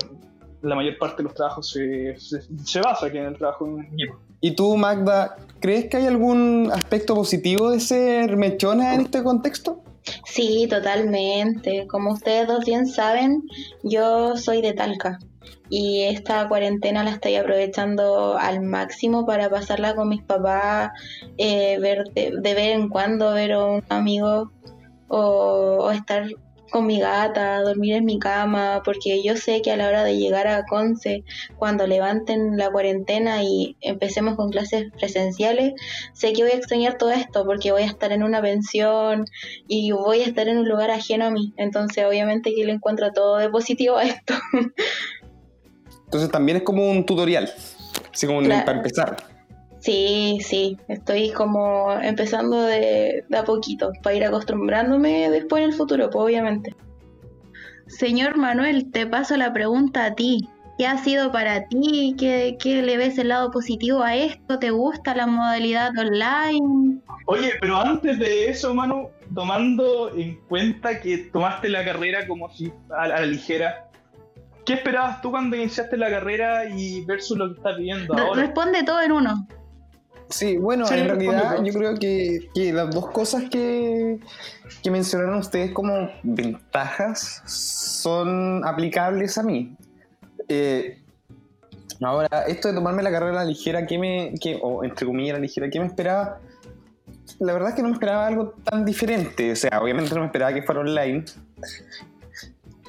la 0.61 0.75
mayor 0.75 0.97
parte 0.97 1.17
de 1.17 1.23
los 1.23 1.33
trabajos 1.33 1.69
se, 1.69 2.17
se, 2.17 2.41
se 2.41 2.81
basa 2.81 3.07
aquí 3.07 3.17
en 3.17 3.25
el 3.25 3.37
trabajo 3.37 3.67
en 3.67 3.93
equipo. 3.93 4.19
¿Y 4.39 4.55
tú, 4.55 4.75
Magda, 4.77 5.37
crees 5.63 5.85
que 5.85 5.95
hay 5.95 6.07
algún 6.07 6.69
aspecto 6.73 7.15
positivo 7.15 7.71
de 7.71 7.79
ser 7.79 8.35
mechona 8.35 8.95
en 8.95 9.01
este 9.01 9.23
contexto? 9.23 9.81
Sí, 10.25 10.67
totalmente. 10.69 11.87
Como 11.87 12.11
ustedes 12.11 12.47
dos 12.49 12.65
bien 12.65 12.85
saben, 12.85 13.43
yo 13.81 14.35
soy 14.35 14.61
de 14.61 14.73
Talca 14.73 15.19
y 15.69 16.01
esta 16.01 16.49
cuarentena 16.49 17.05
la 17.05 17.11
estoy 17.11 17.37
aprovechando 17.37 18.37
al 18.37 18.61
máximo 18.61 19.25
para 19.25 19.49
pasarla 19.49 19.95
con 19.95 20.09
mis 20.09 20.21
papás, 20.21 20.91
eh, 21.37 21.79
ver 21.79 22.11
de, 22.13 22.31
vez 22.41 22.75
en 22.75 22.89
cuando 22.89 23.31
ver 23.31 23.53
a 23.53 23.63
un 23.63 23.83
amigo 23.87 24.51
o 25.07 25.91
estar 25.91 26.27
con 26.73 26.87
mi 26.87 26.99
gata, 26.99 27.61
dormir 27.61 27.93
en 27.93 28.05
mi 28.05 28.17
cama, 28.17 28.81
porque 28.83 29.21
yo 29.23 29.37
sé 29.37 29.61
que 29.61 29.71
a 29.71 29.77
la 29.77 29.87
hora 29.87 30.03
de 30.03 30.17
llegar 30.17 30.47
a 30.47 30.65
Conce, 30.65 31.23
cuando 31.55 31.85
levanten 31.85 32.57
la 32.57 32.71
cuarentena 32.71 33.43
y 33.43 33.77
empecemos 33.79 34.35
con 34.35 34.49
clases 34.49 34.91
presenciales, 34.99 35.73
sé 36.13 36.33
que 36.33 36.41
voy 36.41 36.51
a 36.51 36.55
extrañar 36.55 36.97
todo 36.97 37.11
esto, 37.11 37.45
porque 37.45 37.71
voy 37.71 37.83
a 37.83 37.85
estar 37.85 38.11
en 38.11 38.23
una 38.23 38.41
pensión 38.41 39.25
y 39.67 39.91
voy 39.91 40.21
a 40.21 40.25
estar 40.25 40.47
en 40.47 40.57
un 40.57 40.67
lugar 40.67 40.89
ajeno 40.89 41.25
a 41.25 41.29
mí. 41.29 41.53
Entonces, 41.57 42.05
obviamente 42.05 42.55
que 42.55 42.65
le 42.65 42.71
encuentro 42.71 43.13
todo 43.13 43.37
de 43.37 43.49
positivo 43.49 43.97
a 43.97 44.05
esto. 44.05 44.33
Entonces, 46.05 46.31
también 46.31 46.57
es 46.57 46.63
como 46.63 46.89
un 46.89 47.05
tutorial, 47.05 47.53
así 48.11 48.25
como 48.25 48.41
para 48.41 48.71
empezar. 48.71 49.32
Sí, 49.83 50.39
sí, 50.39 50.77
estoy 50.87 51.31
como 51.31 51.91
empezando 51.91 52.61
de, 52.61 53.25
a 53.37 53.43
poquito 53.43 53.91
para 54.01 54.15
ir 54.15 54.23
acostumbrándome 54.23 55.29
después 55.29 55.61
en 55.61 55.71
el 55.71 55.75
futuro, 55.75 56.09
pues 56.09 56.23
obviamente. 56.23 56.73
Señor 57.87 58.37
Manuel, 58.37 58.89
te 58.91 59.05
paso 59.05 59.35
la 59.35 59.51
pregunta 59.51 60.05
a 60.05 60.15
ti. 60.15 60.47
¿Qué 60.77 60.87
ha 60.87 60.97
sido 60.99 61.33
para 61.33 61.67
ti? 61.67 62.15
¿Qué, 62.17 62.55
¿Qué, 62.61 62.81
le 62.81 62.95
ves 62.95 63.17
el 63.17 63.27
lado 63.27 63.51
positivo 63.51 64.01
a 64.03 64.15
esto? 64.15 64.57
¿Te 64.57 64.71
gusta 64.71 65.13
la 65.15 65.27
modalidad 65.27 65.91
online? 65.97 67.01
Oye, 67.25 67.51
pero 67.59 67.75
antes 67.75 68.17
de 68.19 68.47
eso, 68.47 68.73
Manu, 68.73 69.09
tomando 69.35 70.15
en 70.15 70.39
cuenta 70.47 71.01
que 71.01 71.17
tomaste 71.17 71.67
la 71.67 71.83
carrera 71.83 72.25
como 72.25 72.49
si 72.53 72.71
a 72.97 73.09
la 73.09 73.25
ligera, 73.25 73.89
¿qué 74.65 74.75
esperabas 74.75 75.21
tú 75.21 75.29
cuando 75.29 75.57
iniciaste 75.57 75.97
la 75.97 76.09
carrera 76.09 76.69
y 76.69 77.03
versus 77.03 77.37
lo 77.37 77.49
que 77.49 77.57
estás 77.57 77.77
viviendo 77.77 78.17
ahora? 78.17 78.43
Responde 78.43 78.83
todo 78.83 79.01
en 79.01 79.11
uno. 79.11 79.45
Sí, 80.29 80.57
bueno, 80.57 80.85
en 80.91 81.05
realidad 81.05 81.63
yo 81.63 81.73
creo 81.73 81.95
que, 81.95 82.49
las 82.73 82.93
dos 82.93 83.11
cosas 83.11 83.43
que, 83.49 84.19
mencionaron 84.89 85.35
ustedes 85.35 85.71
como 85.71 86.09
ventajas 86.23 87.41
son 87.45 88.65
aplicables 88.65 89.37
a 89.37 89.43
mí. 89.43 89.75
Eh, 90.47 90.99
ahora, 92.01 92.45
esto 92.47 92.67
de 92.69 92.73
tomarme 92.73 93.03
la 93.03 93.11
carrera 93.11 93.45
ligera, 93.45 93.85
¿qué 93.85 93.97
me, 93.97 94.33
o 94.61 94.83
entre 94.83 95.05
comillas 95.05 95.33
la 95.33 95.39
ligera, 95.39 95.69
¿qué 95.69 95.79
me 95.79 95.85
esperaba? 95.85 96.39
La 97.39 97.53
verdad 97.53 97.69
es 97.69 97.75
que 97.75 97.81
no 97.81 97.89
me 97.89 97.93
esperaba 97.93 98.27
algo 98.27 98.55
tan 98.63 98.85
diferente. 98.85 99.51
O 99.51 99.55
sea, 99.55 99.79
obviamente 99.81 100.13
no 100.13 100.21
me 100.21 100.25
esperaba 100.27 100.53
que 100.53 100.63
fuera 100.63 100.81
online, 100.81 101.25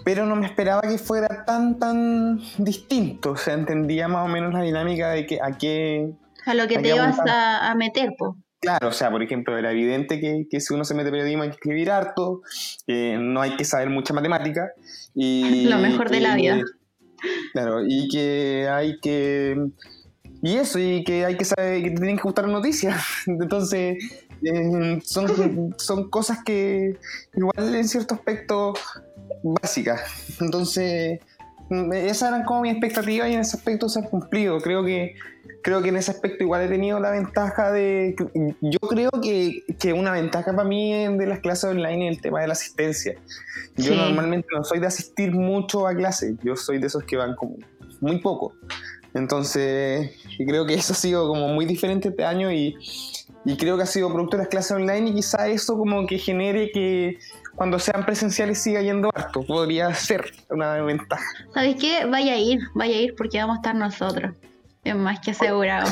pero 0.04 0.26
no 0.26 0.36
me 0.36 0.46
esperaba 0.46 0.82
que 0.82 0.98
fuera 0.98 1.44
tan, 1.44 1.78
tan 1.78 2.40
distinto. 2.58 3.32
O 3.32 3.36
sea, 3.36 3.54
entendía 3.54 4.08
más 4.08 4.24
o 4.24 4.28
menos 4.28 4.52
la 4.52 4.62
dinámica 4.62 5.10
de 5.10 5.26
que 5.26 5.40
a 5.40 5.52
qué 5.52 6.12
a 6.46 6.54
lo 6.54 6.66
que 6.68 6.78
te 6.78 6.94
ibas 6.94 7.16
a, 7.26 7.74
meter, 7.76 8.14
po. 8.18 8.36
Claro, 8.60 8.88
o 8.88 8.92
sea, 8.92 9.10
por 9.10 9.22
ejemplo, 9.22 9.58
era 9.58 9.72
evidente 9.72 10.20
que, 10.20 10.46
que 10.50 10.60
si 10.60 10.72
uno 10.72 10.84
se 10.84 10.94
mete 10.94 11.10
periodismo 11.10 11.42
hay 11.42 11.50
que 11.50 11.56
escribir 11.56 11.90
harto, 11.90 12.40
eh, 12.86 13.16
no 13.20 13.42
hay 13.42 13.56
que 13.56 13.64
saber 13.64 13.90
mucha 13.90 14.14
matemática. 14.14 14.72
Y, 15.14 15.64
lo 15.68 15.78
mejor 15.78 16.10
de 16.10 16.20
la 16.20 16.34
vida. 16.34 16.60
Claro, 17.52 17.84
y 17.86 18.08
que 18.08 18.68
hay 18.70 18.98
que... 19.00 19.56
Y 20.42 20.56
eso, 20.56 20.78
y 20.78 21.04
que 21.04 21.24
hay 21.24 21.36
que 21.36 21.44
saber 21.44 21.82
que 21.82 21.90
te 21.90 21.96
tienen 21.96 22.16
que 22.16 22.22
gustar 22.22 22.46
noticias. 22.48 23.02
Entonces, 23.26 23.96
eh, 24.42 25.00
son, 25.04 25.74
son 25.78 26.10
cosas 26.10 26.38
que 26.44 26.98
igual 27.34 27.74
en 27.74 27.88
cierto 27.88 28.14
aspecto 28.14 28.74
básicas. 29.42 30.02
Entonces, 30.40 31.20
esas 31.70 32.28
eran 32.28 32.44
como 32.44 32.62
mis 32.62 32.72
expectativas 32.72 33.28
y 33.28 33.34
en 33.34 33.40
ese 33.40 33.56
aspecto 33.56 33.88
se 33.88 33.98
han 34.00 34.06
cumplido. 34.06 34.58
Creo 34.60 34.84
que, 34.84 35.14
creo 35.62 35.82
que 35.82 35.88
en 35.88 35.96
ese 35.96 36.10
aspecto 36.10 36.44
igual 36.44 36.62
he 36.62 36.68
tenido 36.68 37.00
la 37.00 37.10
ventaja 37.10 37.70
de... 37.72 38.14
Yo 38.60 38.78
creo 38.80 39.10
que, 39.22 39.62
que 39.78 39.92
una 39.92 40.12
ventaja 40.12 40.52
para 40.52 40.68
mí 40.68 40.92
de 41.16 41.26
las 41.26 41.40
clases 41.40 41.64
online 41.64 42.08
es 42.08 42.16
el 42.16 42.22
tema 42.22 42.40
de 42.40 42.46
la 42.48 42.52
asistencia. 42.52 43.14
Yo 43.76 43.92
Sí. 43.92 43.96
normalmente 43.96 44.48
no 44.54 44.62
soy 44.64 44.78
de 44.78 44.86
asistir 44.86 45.32
mucho 45.32 45.86
a 45.86 45.94
clases, 45.94 46.34
yo 46.42 46.54
soy 46.54 46.78
de 46.78 46.86
esos 46.86 47.02
que 47.04 47.16
van 47.16 47.34
como 47.34 47.56
muy 48.00 48.18
poco. 48.18 48.54
Entonces, 49.14 50.10
creo 50.38 50.66
que 50.66 50.74
eso 50.74 50.92
ha 50.92 50.96
sido 50.96 51.28
como 51.28 51.48
muy 51.48 51.66
diferente 51.66 52.08
este 52.08 52.24
año 52.24 52.50
y, 52.52 52.76
y 53.44 53.56
creo 53.56 53.76
que 53.76 53.84
ha 53.84 53.86
sido 53.86 54.12
producto 54.12 54.36
de 54.36 54.42
las 54.42 54.48
clases 54.48 54.72
online 54.72 55.10
y 55.10 55.14
quizá 55.14 55.46
eso 55.48 55.78
como 55.78 56.06
que 56.06 56.18
genere 56.18 56.70
que 56.72 57.18
cuando 57.56 57.78
sean 57.78 58.04
presenciales 58.04 58.62
siga 58.62 58.82
yendo 58.82 59.10
harto. 59.14 59.42
Podría 59.44 59.92
ser 59.94 60.32
una 60.50 60.80
ventaja. 60.82 61.24
¿Sabes 61.52 61.76
qué? 61.80 62.04
Vaya 62.06 62.34
a 62.34 62.38
ir, 62.38 62.60
vaya 62.74 62.96
a 62.96 63.00
ir 63.00 63.14
porque 63.16 63.38
vamos 63.38 63.56
a 63.56 63.58
estar 63.58 63.74
nosotros. 63.74 64.34
Es 64.82 64.94
más 64.94 65.20
que 65.20 65.30
asegurado. 65.30 65.90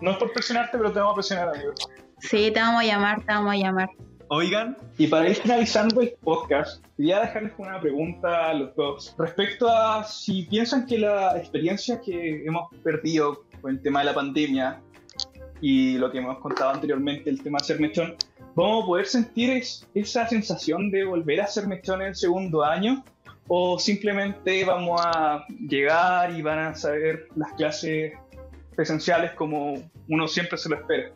No 0.00 0.12
es 0.12 0.16
por 0.16 0.32
presionarte, 0.32 0.78
pero 0.78 0.92
te 0.92 0.98
vamos 0.98 1.12
a 1.12 1.16
presionar, 1.16 1.48
amigo. 1.50 1.72
Sí, 2.18 2.50
te 2.52 2.60
vamos 2.60 2.82
a 2.82 2.84
llamar, 2.84 3.20
te 3.20 3.32
vamos 3.32 3.52
a 3.52 3.56
llamar. 3.56 3.90
Oigan, 4.28 4.78
y 4.96 5.08
para 5.08 5.28
ir 5.28 5.36
finalizando 5.36 6.00
el 6.00 6.14
podcast, 6.22 6.82
quería 6.96 7.20
dejarles 7.20 7.52
una 7.58 7.78
pregunta 7.78 8.48
a 8.48 8.54
los 8.54 8.74
dos 8.74 9.14
respecto 9.18 9.68
a 9.68 10.04
si 10.04 10.44
piensan 10.44 10.86
que 10.86 10.98
la 10.98 11.36
experiencia 11.36 12.00
que 12.00 12.42
hemos 12.46 12.70
perdido 12.82 13.44
con 13.60 13.72
el 13.72 13.82
tema 13.82 13.98
de 13.98 14.06
la 14.06 14.14
pandemia 14.14 14.80
y 15.60 15.98
lo 15.98 16.10
que 16.10 16.18
hemos 16.18 16.38
contado 16.38 16.70
anteriormente, 16.70 17.28
el 17.28 17.42
tema 17.42 17.58
de 17.58 17.64
ser 17.64 17.80
mechón, 17.80 18.14
¿vamos 18.54 18.84
a 18.84 18.86
poder 18.86 19.06
sentir 19.06 19.50
es- 19.50 19.86
esa 19.94 20.26
sensación 20.28 20.90
de 20.90 21.04
volver 21.04 21.40
a 21.40 21.46
ser 21.46 21.66
mechón 21.66 22.02
en 22.02 22.08
el 22.08 22.14
segundo 22.16 22.62
año? 22.64 23.04
¿O 23.48 23.78
simplemente 23.78 24.64
vamos 24.64 25.00
a 25.04 25.44
llegar 25.68 26.32
y 26.32 26.42
van 26.42 26.58
a 26.58 26.74
saber 26.74 27.26
las 27.34 27.52
clases 27.54 28.12
presenciales 28.76 29.32
como 29.32 29.74
uno 30.08 30.28
siempre 30.28 30.56
se 30.58 30.68
lo 30.68 30.76
espera? 30.76 31.10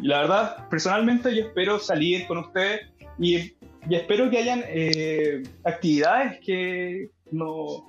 Y 0.00 0.08
la 0.08 0.20
verdad, 0.22 0.68
personalmente 0.68 1.34
yo 1.34 1.42
espero 1.46 1.78
salir 1.78 2.26
con 2.26 2.38
ustedes 2.38 2.80
y, 3.18 3.36
y 3.88 3.94
espero 3.94 4.28
que 4.28 4.38
hayan 4.38 4.64
eh, 4.66 5.42
actividades 5.64 6.40
que 6.44 7.10
no, 7.30 7.86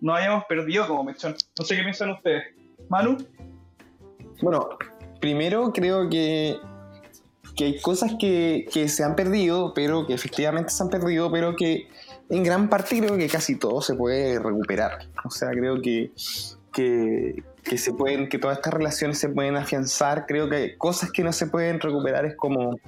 no 0.00 0.14
hayamos 0.14 0.44
perdido 0.44 0.86
como 0.86 1.04
mechón. 1.04 1.34
No 1.58 1.64
sé 1.64 1.76
qué 1.76 1.82
piensan 1.82 2.10
ustedes. 2.10 2.44
Manu, 2.90 3.16
Bueno, 4.42 4.68
primero 5.20 5.72
creo 5.72 6.08
que, 6.08 6.56
que 7.58 7.64
hay 7.64 7.80
cosas 7.80 8.12
que, 8.20 8.68
que 8.72 8.88
se 8.88 9.02
han 9.02 9.16
perdido, 9.16 9.74
pero 9.74 10.06
que 10.06 10.14
efectivamente 10.14 10.70
se 10.70 10.80
han 10.80 10.90
perdido, 10.90 11.28
pero 11.32 11.56
que 11.56 11.88
en 12.30 12.44
gran 12.44 12.68
parte 12.68 13.00
creo 13.00 13.16
que 13.16 13.26
casi 13.26 13.56
todo 13.56 13.82
se 13.82 13.96
puede 13.96 14.38
recuperar. 14.38 15.08
O 15.24 15.30
sea, 15.30 15.50
creo 15.50 15.82
que, 15.82 16.12
que, 16.72 17.42
que 17.64 17.76
se 17.76 17.92
pueden, 17.92 18.28
que 18.28 18.38
todas 18.38 18.58
estas 18.58 18.72
relaciones 18.72 19.18
se 19.18 19.28
pueden 19.28 19.56
afianzar. 19.56 20.26
Creo 20.26 20.48
que 20.48 20.78
cosas 20.78 21.10
que 21.10 21.24
no 21.24 21.32
se 21.32 21.48
pueden 21.48 21.80
recuperar 21.80 22.26
es 22.26 22.36
como 22.36 22.78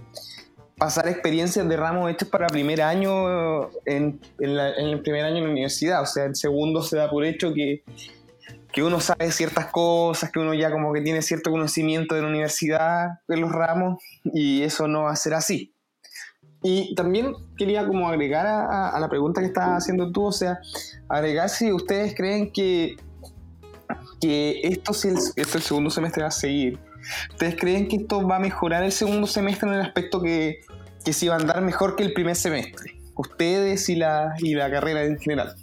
pasar 0.76 1.08
experiencias 1.08 1.68
de 1.68 1.76
ramos 1.76 2.08
hechos 2.08 2.28
para 2.28 2.46
primer 2.46 2.80
año 2.80 3.70
en, 3.86 4.20
en 4.38 4.58
el 4.86 5.00
primer 5.02 5.24
año 5.24 5.38
en 5.38 5.44
la 5.44 5.50
universidad. 5.50 6.00
O 6.00 6.06
sea, 6.06 6.26
en 6.26 6.36
segundo 6.36 6.84
se 6.84 6.96
da 6.96 7.10
por 7.10 7.24
hecho 7.24 7.52
que, 7.52 7.82
que 8.72 8.82
uno 8.82 9.00
sabe 9.00 9.30
ciertas 9.32 9.66
cosas, 9.66 10.30
que 10.30 10.38
uno 10.38 10.54
ya 10.54 10.70
como 10.70 10.92
que 10.92 11.00
tiene 11.00 11.22
cierto 11.22 11.50
conocimiento 11.50 12.14
de 12.14 12.22
la 12.22 12.28
universidad, 12.28 13.20
de 13.26 13.36
los 13.36 13.50
ramos, 13.50 14.02
y 14.24 14.62
eso 14.62 14.86
no 14.86 15.04
va 15.04 15.12
a 15.12 15.16
ser 15.16 15.34
así. 15.34 15.74
Y 16.62 16.94
también 16.94 17.32
quería 17.56 17.86
como 17.86 18.08
agregar 18.08 18.46
a, 18.46 18.98
la 19.00 19.08
pregunta 19.08 19.40
que 19.40 19.46
estabas 19.46 19.82
haciendo 19.82 20.12
tú, 20.12 20.26
o 20.26 20.32
sea, 20.32 20.60
agregar 21.08 21.48
si 21.48 21.72
ustedes 21.72 22.14
creen 22.14 22.52
que, 22.52 22.96
que 24.20 24.60
esto, 24.62 24.92
si 24.92 25.08
el, 25.08 25.16
esto 25.36 25.58
el 25.58 25.64
segundo 25.64 25.90
semestre 25.90 26.22
va 26.22 26.28
a 26.28 26.32
seguir, 26.32 26.78
¿ustedes 27.30 27.56
creen 27.56 27.88
que 27.88 27.96
esto 27.96 28.26
va 28.26 28.36
a 28.36 28.40
mejorar 28.40 28.82
el 28.82 28.92
segundo 28.92 29.26
semestre 29.26 29.68
en 29.68 29.76
el 29.76 29.80
aspecto 29.80 30.20
que, 30.20 30.60
que 31.02 31.12
si 31.14 31.28
va 31.28 31.36
a 31.36 31.38
andar 31.38 31.62
mejor 31.62 31.96
que 31.96 32.02
el 32.02 32.12
primer 32.12 32.36
semestre? 32.36 32.92
Ustedes 33.16 33.88
y 33.88 33.96
la, 33.96 34.34
y 34.38 34.54
la 34.54 34.70
carrera 34.70 35.04
en 35.04 35.18
general. 35.18 35.54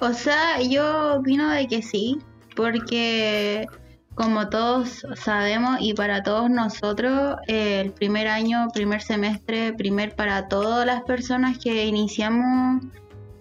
O 0.00 0.12
sea, 0.12 0.60
yo 0.60 1.16
opino 1.16 1.50
de 1.50 1.66
que 1.66 1.82
sí, 1.82 2.18
porque 2.56 3.66
como 4.14 4.48
todos 4.48 5.06
sabemos 5.16 5.78
y 5.80 5.94
para 5.94 6.22
todos 6.22 6.50
nosotros, 6.50 7.36
eh, 7.46 7.80
el 7.80 7.92
primer 7.92 8.28
año, 8.28 8.68
primer 8.74 9.00
semestre, 9.00 9.72
primer 9.72 10.14
para 10.14 10.48
todas 10.48 10.84
las 10.84 11.02
personas 11.02 11.58
que 11.58 11.86
iniciamos 11.86 12.84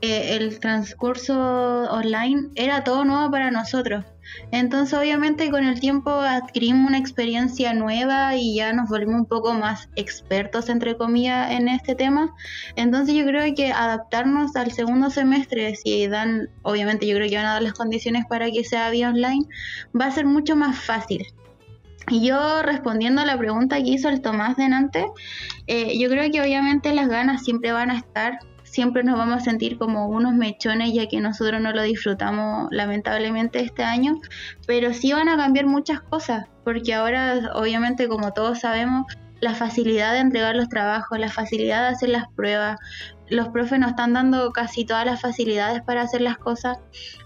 eh, 0.01 0.37
el 0.37 0.59
transcurso 0.59 1.35
online, 1.91 2.49
era 2.55 2.83
todo 2.83 3.05
nuevo 3.05 3.29
para 3.29 3.51
nosotros. 3.51 4.05
Entonces, 4.51 4.97
obviamente, 4.97 5.49
con 5.49 5.63
el 5.65 5.79
tiempo 5.79 6.11
adquirimos 6.11 6.87
una 6.87 6.97
experiencia 6.97 7.73
nueva 7.73 8.35
y 8.35 8.55
ya 8.55 8.73
nos 8.73 8.89
volvimos 8.89 9.21
un 9.21 9.25
poco 9.25 9.53
más 9.53 9.89
expertos, 9.95 10.69
entre 10.69 10.97
comillas, 10.97 11.51
en 11.51 11.67
este 11.67 11.95
tema. 11.95 12.33
Entonces 12.75 13.15
yo 13.15 13.25
creo 13.25 13.53
que 13.55 13.71
adaptarnos 13.71 14.55
al 14.55 14.71
segundo 14.71 15.09
semestre, 15.09 15.75
si 15.75 16.07
dan, 16.07 16.49
obviamente 16.63 17.07
yo 17.07 17.15
creo 17.15 17.29
que 17.29 17.37
van 17.37 17.45
a 17.45 17.53
dar 17.53 17.63
las 17.63 17.73
condiciones 17.73 18.25
para 18.27 18.49
que 18.51 18.63
sea 18.63 18.89
vía 18.89 19.09
online, 19.09 19.45
va 19.99 20.05
a 20.05 20.11
ser 20.11 20.25
mucho 20.25 20.55
más 20.55 20.77
fácil. 20.79 21.25
Y 22.09 22.27
yo 22.27 22.61
respondiendo 22.63 23.21
a 23.21 23.25
la 23.25 23.37
pregunta 23.37 23.77
que 23.77 23.89
hizo 23.89 24.09
el 24.09 24.21
Tomás 24.21 24.57
delante, 24.57 25.05
eh, 25.67 25.97
yo 25.99 26.09
creo 26.09 26.29
que 26.31 26.41
obviamente 26.41 26.93
las 26.93 27.07
ganas 27.07 27.43
siempre 27.43 27.71
van 27.71 27.91
a 27.91 27.97
estar, 27.97 28.39
siempre 28.71 29.03
nos 29.03 29.17
vamos 29.17 29.37
a 29.37 29.39
sentir 29.41 29.77
como 29.77 30.07
unos 30.07 30.33
mechones 30.33 30.93
ya 30.93 31.07
que 31.07 31.19
nosotros 31.19 31.61
no 31.61 31.73
lo 31.73 31.81
disfrutamos 31.83 32.69
lamentablemente 32.71 33.59
este 33.59 33.83
año, 33.83 34.15
pero 34.65 34.93
sí 34.93 35.11
van 35.11 35.27
a 35.27 35.35
cambiar 35.35 35.65
muchas 35.65 35.99
cosas, 35.99 36.47
porque 36.63 36.93
ahora 36.93 37.51
obviamente 37.53 38.07
como 38.07 38.31
todos 38.31 38.61
sabemos, 38.61 39.05
la 39.41 39.55
facilidad 39.55 40.13
de 40.13 40.19
entregar 40.19 40.55
los 40.55 40.69
trabajos, 40.69 41.19
la 41.19 41.29
facilidad 41.29 41.81
de 41.81 41.95
hacer 41.95 42.09
las 42.09 42.29
pruebas, 42.29 42.79
los 43.27 43.49
profes 43.49 43.79
nos 43.79 43.89
están 43.89 44.13
dando 44.13 44.51
casi 44.51 44.85
todas 44.85 45.05
las 45.05 45.19
facilidades 45.19 45.81
para 45.81 46.03
hacer 46.03 46.21
las 46.21 46.37
cosas. 46.37 46.77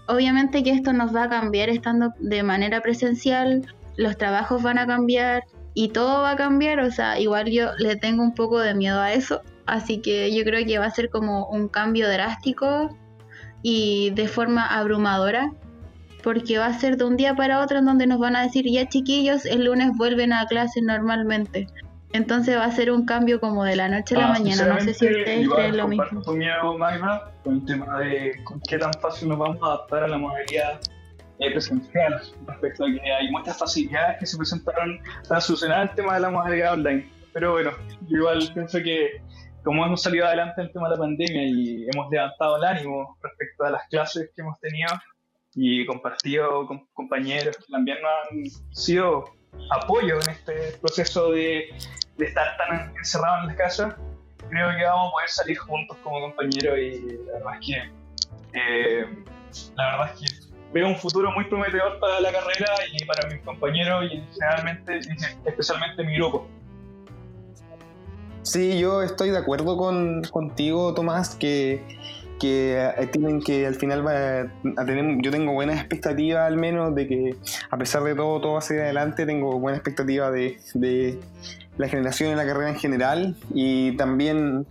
Obviamente 0.08 0.62
que 0.62 0.70
esto 0.70 0.92
nos 0.92 1.14
va 1.14 1.24
a 1.24 1.28
cambiar 1.28 1.68
estando 1.68 2.12
de 2.18 2.42
manera 2.42 2.80
presencial, 2.80 3.66
los 3.96 4.16
trabajos 4.16 4.62
van 4.62 4.78
a 4.78 4.86
cambiar 4.86 5.44
y 5.74 5.90
todo 5.90 6.22
va 6.22 6.32
a 6.32 6.36
cambiar, 6.36 6.80
o 6.80 6.90
sea, 6.90 7.20
igual 7.20 7.50
yo 7.50 7.70
le 7.78 7.96
tengo 7.96 8.22
un 8.22 8.34
poco 8.34 8.58
de 8.58 8.74
miedo 8.74 9.00
a 9.00 9.12
eso, 9.12 9.42
así 9.66 10.00
que 10.00 10.34
yo 10.34 10.44
creo 10.44 10.64
que 10.66 10.78
va 10.78 10.86
a 10.86 10.90
ser 10.90 11.10
como 11.10 11.46
un 11.48 11.68
cambio 11.68 12.08
drástico 12.08 12.96
y 13.62 14.10
de 14.10 14.28
forma 14.28 14.66
abrumadora, 14.66 15.52
porque 16.22 16.58
va 16.58 16.66
a 16.66 16.78
ser 16.78 16.96
de 16.96 17.04
un 17.04 17.16
día 17.16 17.34
para 17.34 17.60
otro 17.60 17.78
en 17.78 17.84
donde 17.84 18.06
nos 18.06 18.18
van 18.18 18.36
a 18.36 18.42
decir, 18.42 18.64
ya 18.70 18.88
chiquillos, 18.88 19.44
el 19.46 19.64
lunes 19.64 19.90
vuelven 19.96 20.32
a 20.32 20.46
clases 20.46 20.82
normalmente. 20.82 21.66
Entonces 22.12 22.56
va 22.56 22.64
a 22.64 22.70
ser 22.70 22.90
un 22.90 23.04
cambio 23.04 23.40
como 23.40 23.64
de 23.64 23.76
la 23.76 23.88
noche 23.88 24.14
a 24.14 24.18
la 24.20 24.26
Ah, 24.28 24.32
mañana. 24.32 24.66
No 24.66 24.80
sé 24.80 24.94
si 24.94 25.06
ustedes 25.06 25.48
creen 25.48 25.76
lo 25.76 25.88
mismo. 25.88 26.22
tu 26.22 26.32
miedo, 26.32 26.78
Magda, 26.78 27.32
con 27.44 27.54
el 27.56 27.64
tema 27.66 27.98
de 27.98 28.32
con 28.44 28.60
qué 28.60 28.78
tan 28.78 28.92
fácil 28.94 29.28
nos 29.28 29.38
vamos 29.38 29.58
a 29.62 29.66
adaptar 29.66 30.04
a 30.04 30.08
la 30.08 30.16
modalidad 30.18 30.80
eh, 31.40 31.50
presencial 31.50 32.22
respecto 32.46 32.84
a 32.84 32.86
que 32.86 33.12
hay 33.12 33.30
muchas 33.30 33.58
facilidades 33.58 34.18
que 34.18 34.26
se 34.26 34.36
presentaron 34.38 34.98
para 35.28 35.40
solucionar 35.40 35.82
el 35.82 35.94
tema 35.94 36.14
de 36.14 36.20
la 36.20 36.30
modalidad 36.30 36.72
online. 36.74 37.10
Pero 37.34 37.52
bueno, 37.52 37.72
yo 38.08 38.16
igual 38.18 38.50
pienso 38.54 38.78
que 38.78 39.20
como 39.66 39.84
hemos 39.84 40.00
salido 40.00 40.24
adelante 40.24 40.60
en 40.60 40.68
el 40.68 40.72
tema 40.72 40.88
de 40.88 40.94
la 40.94 41.00
pandemia 41.00 41.42
y 41.42 41.88
hemos 41.92 42.08
levantado 42.08 42.56
el 42.56 42.64
ánimo 42.64 43.18
respecto 43.20 43.64
a 43.64 43.70
las 43.70 43.82
clases 43.88 44.30
que 44.32 44.40
hemos 44.40 44.60
tenido 44.60 44.88
y 45.56 45.84
compartido 45.86 46.68
con 46.68 46.86
compañeros 46.92 47.56
que 47.56 47.72
también 47.72 47.98
nos 48.00 48.12
han 48.30 48.74
sido 48.76 49.24
apoyo 49.72 50.20
en 50.20 50.30
este 50.30 50.78
proceso 50.80 51.32
de, 51.32 51.74
de 52.16 52.24
estar 52.24 52.56
tan 52.56 52.94
encerrados 52.96 53.40
en 53.40 53.46
las 53.48 53.56
casas, 53.56 53.94
creo 54.48 54.70
que 54.70 54.84
vamos 54.84 55.08
a 55.08 55.12
poder 55.14 55.28
salir 55.30 55.58
juntos 55.58 55.96
como 56.04 56.20
compañeros 56.20 56.78
y 56.78 57.00
la 57.26 57.32
verdad 57.32 57.54
es 57.60 57.66
que 57.66 58.58
eh, 58.60 59.06
la 59.74 59.90
verdad 59.90 60.14
es 60.14 60.20
que 60.20 60.46
veo 60.74 60.86
un 60.86 60.96
futuro 60.96 61.32
muy 61.32 61.44
prometedor 61.46 61.98
para 61.98 62.20
la 62.20 62.30
carrera 62.30 62.72
y 62.92 63.04
para 63.04 63.28
mis 63.28 63.42
compañeros 63.42 64.04
y 64.12 64.22
generalmente, 64.32 65.00
especialmente 65.44 66.04
mi 66.04 66.14
grupo. 66.14 66.48
Sí, 68.46 68.78
yo 68.78 69.02
estoy 69.02 69.30
de 69.30 69.38
acuerdo 69.38 69.76
con, 69.76 70.22
contigo, 70.22 70.94
Tomás, 70.94 71.34
que, 71.34 71.82
que 72.38 72.78
eh, 72.78 73.08
tienen 73.08 73.42
que 73.42 73.66
al 73.66 73.74
final 73.74 74.06
va 74.06 74.42
a 74.76 74.84
tener, 74.84 75.20
yo 75.20 75.32
tengo 75.32 75.52
buenas 75.52 75.80
expectativas 75.80 76.46
al 76.46 76.56
menos 76.56 76.94
de 76.94 77.08
que 77.08 77.34
a 77.68 77.76
pesar 77.76 78.04
de 78.04 78.14
todo, 78.14 78.40
todo 78.40 78.52
va 78.52 78.60
a 78.60 78.62
seguir 78.62 78.84
adelante, 78.84 79.26
tengo 79.26 79.58
buena 79.58 79.78
expectativa 79.78 80.30
de, 80.30 80.60
de 80.74 81.18
la 81.76 81.88
generación 81.88 82.30
y 82.30 82.34
la 82.36 82.46
carrera 82.46 82.68
en 82.68 82.76
general 82.76 83.36
y 83.52 83.96
también 83.96 84.64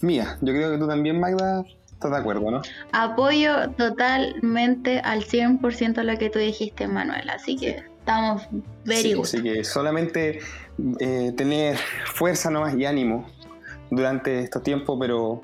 mía. 0.00 0.36
Yo 0.40 0.52
creo 0.52 0.72
que 0.72 0.78
tú 0.78 0.88
también, 0.88 1.20
Magda, 1.20 1.64
estás 1.92 2.10
de 2.10 2.16
acuerdo, 2.16 2.50
¿no? 2.50 2.62
Apoyo 2.90 3.70
totalmente 3.76 4.98
al 4.98 5.22
100% 5.22 6.02
lo 6.02 6.18
que 6.18 6.28
tú 6.28 6.40
dijiste, 6.40 6.88
Manuel. 6.88 7.30
Así 7.30 7.54
que 7.54 7.84
estamos 8.06 8.42
very 8.84 9.02
Sí, 9.02 9.14
good. 9.14 9.24
Así 9.24 9.42
que 9.42 9.64
solamente 9.64 10.38
eh, 11.00 11.32
tener 11.36 11.76
fuerza 12.14 12.50
nomás 12.50 12.76
y 12.76 12.84
ánimo 12.86 13.26
durante 13.90 14.40
estos 14.40 14.62
tiempos, 14.62 14.96
pero 15.00 15.42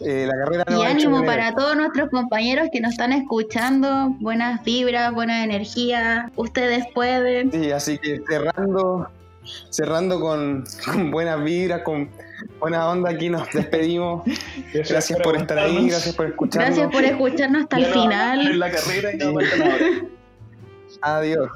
Eh, 0.00 0.26
la 0.26 0.34
carrera 0.44 0.64
no 0.68 0.78
Y 0.78 0.84
ha 0.84 0.90
hecho 0.90 1.08
ánimo 1.08 1.24
para 1.24 1.54
todos 1.54 1.74
nuestros 1.74 2.10
compañeros 2.10 2.68
que 2.70 2.80
nos 2.80 2.92
están 2.92 3.12
escuchando. 3.12 4.14
Buenas 4.20 4.62
vibras, 4.62 5.12
buena 5.14 5.42
energía. 5.42 6.30
Ustedes 6.36 6.84
pueden. 6.94 7.50
Sí, 7.50 7.70
así 7.72 7.96
que 7.98 8.20
cerrando, 8.28 9.08
cerrando 9.70 10.20
con, 10.20 10.64
con 10.84 11.10
buenas 11.10 11.42
vibras, 11.42 11.80
con 11.82 12.10
buena 12.60 12.88
onda, 12.90 13.10
aquí 13.10 13.30
nos 13.30 13.50
despedimos. 13.52 14.22
Gracias 14.74 15.18
por 15.20 15.34
estar 15.36 15.58
ahí, 15.58 15.88
gracias 15.88 16.14
por 16.14 16.26
escucharnos. 16.26 16.76
Gracias 16.76 16.92
por 16.94 17.04
escucharnos 17.04 17.62
hasta 17.62 17.76
el 17.78 17.82
no 17.84 17.88
a 17.88 17.92
final. 17.92 18.40
hacer 18.40 18.54
la 18.56 18.70
carrera 18.70 19.14
y 19.14 19.18
no. 19.18 19.38
Adiós. 21.00 21.48